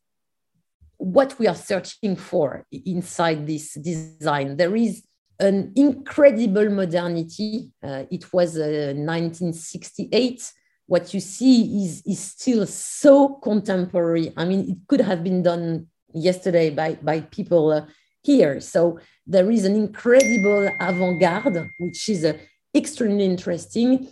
what 0.97 1.37
we 1.39 1.47
are 1.47 1.55
searching 1.55 2.15
for 2.15 2.65
inside 2.71 3.47
this 3.47 3.73
design. 3.75 4.57
There 4.57 4.75
is 4.75 5.03
an 5.39 5.71
incredible 5.75 6.69
modernity. 6.69 7.71
Uh, 7.81 8.03
it 8.11 8.31
was 8.33 8.57
uh, 8.57 8.93
1968. 8.95 10.51
What 10.87 11.13
you 11.13 11.19
see 11.19 11.85
is, 11.85 12.01
is 12.05 12.19
still 12.19 12.65
so 12.65 13.35
contemporary. 13.35 14.33
I 14.35 14.43
mean, 14.45 14.71
it 14.71 14.77
could 14.87 15.01
have 15.01 15.23
been 15.23 15.41
done 15.41 15.87
yesterday 16.13 16.69
by, 16.71 16.95
by 16.95 17.21
people 17.21 17.71
uh, 17.71 17.85
here. 18.23 18.59
So 18.59 18.99
there 19.25 19.49
is 19.51 19.65
an 19.65 19.75
incredible 19.75 20.69
avant-garde, 20.79 21.69
which 21.77 22.09
is 22.09 22.25
uh, 22.25 22.33
extremely 22.75 23.25
interesting 23.25 24.07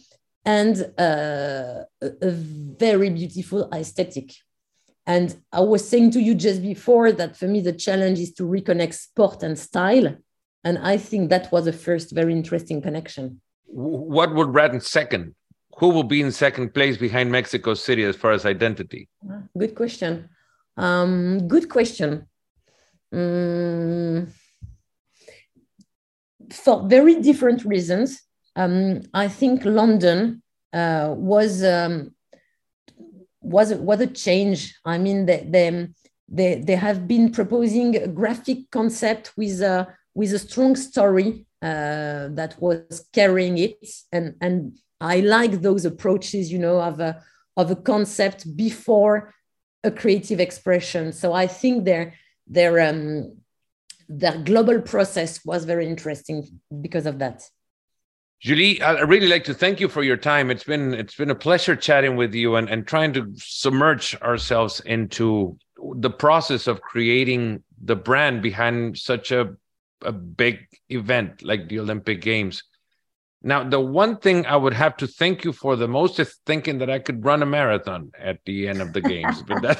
and 0.46 0.94
uh, 0.98 1.84
a, 2.02 2.12
a 2.22 2.32
very 2.32 3.10
beautiful 3.10 3.70
aesthetic. 3.74 4.34
And 5.06 5.36
I 5.52 5.62
was 5.62 5.88
saying 5.88 6.12
to 6.12 6.22
you 6.22 6.36
just 6.36 6.62
before 6.62 7.12
that 7.14 7.38
for 7.38 7.48
me, 7.48 7.62
the 7.62 7.74
challenge 7.74 8.20
is 8.20 8.34
to 8.34 8.44
reconnect 8.44 8.94
sport 8.94 9.44
and 9.44 9.58
style. 9.58 10.16
And 10.64 10.78
I 10.80 10.98
think 10.98 11.30
that 11.30 11.52
was 11.52 11.66
the 11.66 11.74
first 11.74 12.12
very 12.12 12.34
interesting 12.34 12.82
connection. 12.82 13.42
What 13.66 14.34
would 14.36 14.54
rank 14.54 14.82
second? 14.84 15.34
Who 15.78 15.90
will 15.90 16.04
be 16.04 16.22
in 16.22 16.32
second 16.32 16.74
place 16.74 16.98
behind 16.98 17.32
Mexico 17.32 17.74
City 17.74 18.04
as 18.04 18.16
far 18.16 18.32
as 18.32 18.46
identity? 18.46 19.08
Good 19.58 19.76
question. 19.76 20.30
Um, 20.76 21.48
good 21.48 21.70
question. 21.70 22.27
Um, 23.12 24.28
for 26.52 26.88
very 26.88 27.16
different 27.22 27.66
reasons. 27.66 28.22
Um, 28.56 29.02
I 29.14 29.28
think 29.28 29.66
London 29.66 30.42
uh, 30.74 31.14
was 31.16 31.64
um, 31.64 32.14
was 33.42 33.74
was 33.74 34.02
a 34.02 34.08
change. 34.08 34.76
I 34.86 34.98
mean, 34.98 35.26
they, 35.26 35.46
they 35.50 35.88
they 36.28 36.56
they 36.56 36.76
have 36.76 37.08
been 37.08 37.32
proposing 37.32 37.96
a 37.96 38.08
graphic 38.08 38.70
concept 38.72 39.34
with 39.38 39.62
a 39.62 39.88
with 40.14 40.34
a 40.34 40.40
strong 40.40 40.76
story 40.76 41.46
uh, 41.62 42.30
that 42.32 42.56
was 42.60 43.08
carrying 43.14 43.58
it, 43.58 43.86
and 44.12 44.36
and 44.42 44.78
I 45.00 45.20
like 45.20 45.62
those 45.62 45.86
approaches. 45.86 46.52
You 46.52 46.60
know, 46.60 46.82
of 46.82 47.00
a 47.00 47.22
of 47.56 47.72
a 47.72 47.76
concept 47.76 48.56
before 48.56 49.34
a 49.84 49.92
creative 49.92 50.40
expression. 50.40 51.14
So 51.14 51.34
I 51.34 51.48
think 51.48 51.86
they're 51.86 52.14
their 52.50 52.80
um, 52.90 53.38
their 54.10 54.38
global 54.40 54.82
process 54.82 55.44
was 55.46 55.66
very 55.66 55.88
interesting 55.88 56.48
because 56.82 57.06
of 57.06 57.20
that. 57.20 57.44
Julie, 58.40 58.82
I 58.82 59.02
really 59.02 59.28
like 59.28 59.46
to 59.46 59.54
thank 59.54 59.80
you 59.80 59.90
for 59.90 60.04
your 60.04 60.18
time. 60.18 60.52
It's 60.52 60.64
been 60.64 60.94
it's 60.94 61.16
been 61.16 61.32
a 61.32 61.36
pleasure 61.36 61.76
chatting 61.76 62.16
with 62.16 62.34
you 62.36 62.56
and, 62.56 62.70
and 62.70 62.86
trying 62.86 63.14
to 63.14 63.34
submerge 63.36 64.16
ourselves 64.22 64.80
into 64.82 65.58
the 65.96 66.10
process 66.10 66.68
of 66.68 66.82
creating 66.82 67.64
the 67.84 67.96
brand 67.96 68.42
behind 68.42 68.98
such 68.98 69.32
a, 69.32 69.56
a 70.04 70.12
big 70.12 70.68
event 70.90 71.44
like 71.44 71.68
the 71.68 71.80
Olympic 71.80 72.22
Games. 72.22 72.64
Now, 73.42 73.64
the 73.64 73.80
one 73.80 74.18
thing 74.18 74.46
I 74.46 74.56
would 74.56 74.74
have 74.74 74.98
to 74.98 75.08
thank 75.08 75.44
you 75.44 75.54
for 75.54 75.76
the 75.76 75.88
most 75.88 76.20
is 76.20 76.40
thinking 76.46 76.80
that 76.80 76.90
I 76.90 77.00
could 77.00 77.24
run 77.24 77.44
a 77.44 77.46
marathon 77.46 78.12
at 78.18 78.40
the 78.46 78.68
end 78.68 78.82
of 78.82 78.94
the 78.94 79.02
games. 79.14 79.44
but 79.44 79.62
that, 79.62 79.80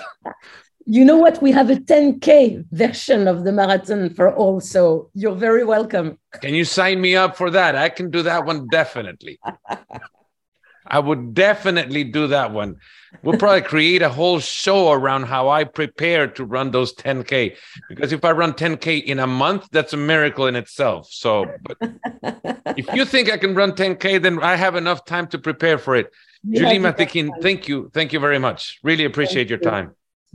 you 0.88 1.04
know 1.04 1.18
what? 1.18 1.42
We 1.42 1.52
have 1.52 1.70
a 1.70 1.76
10K 1.76 2.66
version 2.72 3.28
of 3.28 3.44
the 3.44 3.52
marathon 3.52 4.10
for 4.10 4.34
all. 4.34 4.62
So 4.62 5.10
you're 5.14 5.36
very 5.36 5.66
welcome. 5.66 6.18
Can 6.42 6.54
you 6.54 6.64
sign 6.64 7.02
me 7.02 7.16
up 7.16 7.36
for 7.36 7.50
that? 7.52 7.76
I 7.76 7.90
can 7.90 8.10
do 8.10 8.22
that 8.24 8.46
one 8.46 8.68
definitely. 8.70 9.38
I 10.90 11.00
would 11.00 11.34
definitely 11.34 12.06
do 12.06 12.28
that 12.28 12.54
one. 12.54 12.78
We'll 13.22 13.38
probably 13.38 13.64
create 13.64 14.02
a 14.02 14.08
whole 14.08 14.40
show 14.40 14.94
around 14.94 15.24
how 15.24 15.50
I 15.50 15.66
prepare 15.66 16.28
to 16.28 16.46
run 16.46 16.72
those 16.72 16.94
10K. 16.94 17.58
Because 17.90 18.14
if 18.14 18.24
I 18.24 18.32
run 18.32 18.54
10K 18.54 19.04
in 19.04 19.20
a 19.20 19.28
month, 19.28 19.68
that's 19.74 19.92
a 19.92 19.98
miracle 19.98 20.48
in 20.48 20.56
itself. 20.56 21.10
So, 21.12 21.46
but 21.64 21.78
if 22.78 22.88
you 22.94 23.04
think 23.04 23.30
I 23.30 23.38
can 23.38 23.54
run 23.54 23.74
10K, 23.74 24.22
then 24.22 24.42
I 24.42 24.56
have 24.56 24.76
enough 24.76 25.04
time 25.04 25.28
to 25.28 25.38
prepare 25.38 25.78
for 25.78 25.98
it. 25.98 26.14
Yeah, 26.44 26.62
Julie 26.62 26.80
Matikine, 26.80 27.32
thank 27.42 27.68
you. 27.68 27.92
Thank 27.94 28.14
you 28.14 28.22
very 28.22 28.40
much. 28.40 28.80
Really 28.84 29.04
appreciate 29.04 29.50
thank 29.50 29.62
your 29.62 29.72
time. 29.72 29.92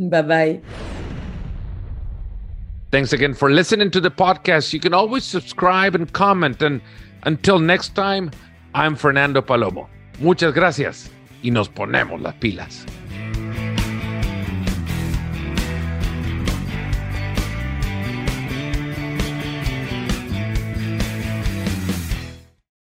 Bye 0.09 0.23
bye. 0.23 0.61
Thanks 2.91 3.13
again 3.13 3.33
for 3.35 3.51
listening 3.51 3.91
to 3.93 4.01
the 4.01 4.11
podcast. 4.11 4.73
You 4.73 4.81
can 4.81 4.93
always 4.93 5.25
subscribe 5.25 5.95
and 5.95 6.13
comment. 6.13 6.61
And 6.61 6.83
until 7.23 7.59
next 7.59 7.95
time, 7.95 8.31
I'm 8.75 8.97
Fernando 8.97 9.41
Palomo. 9.41 9.89
Muchas 10.21 10.53
gracias 10.53 11.11
y 11.43 11.51
nos 11.51 11.69
ponemos 11.69 12.21
las 12.21 12.35
pilas. 12.35 12.85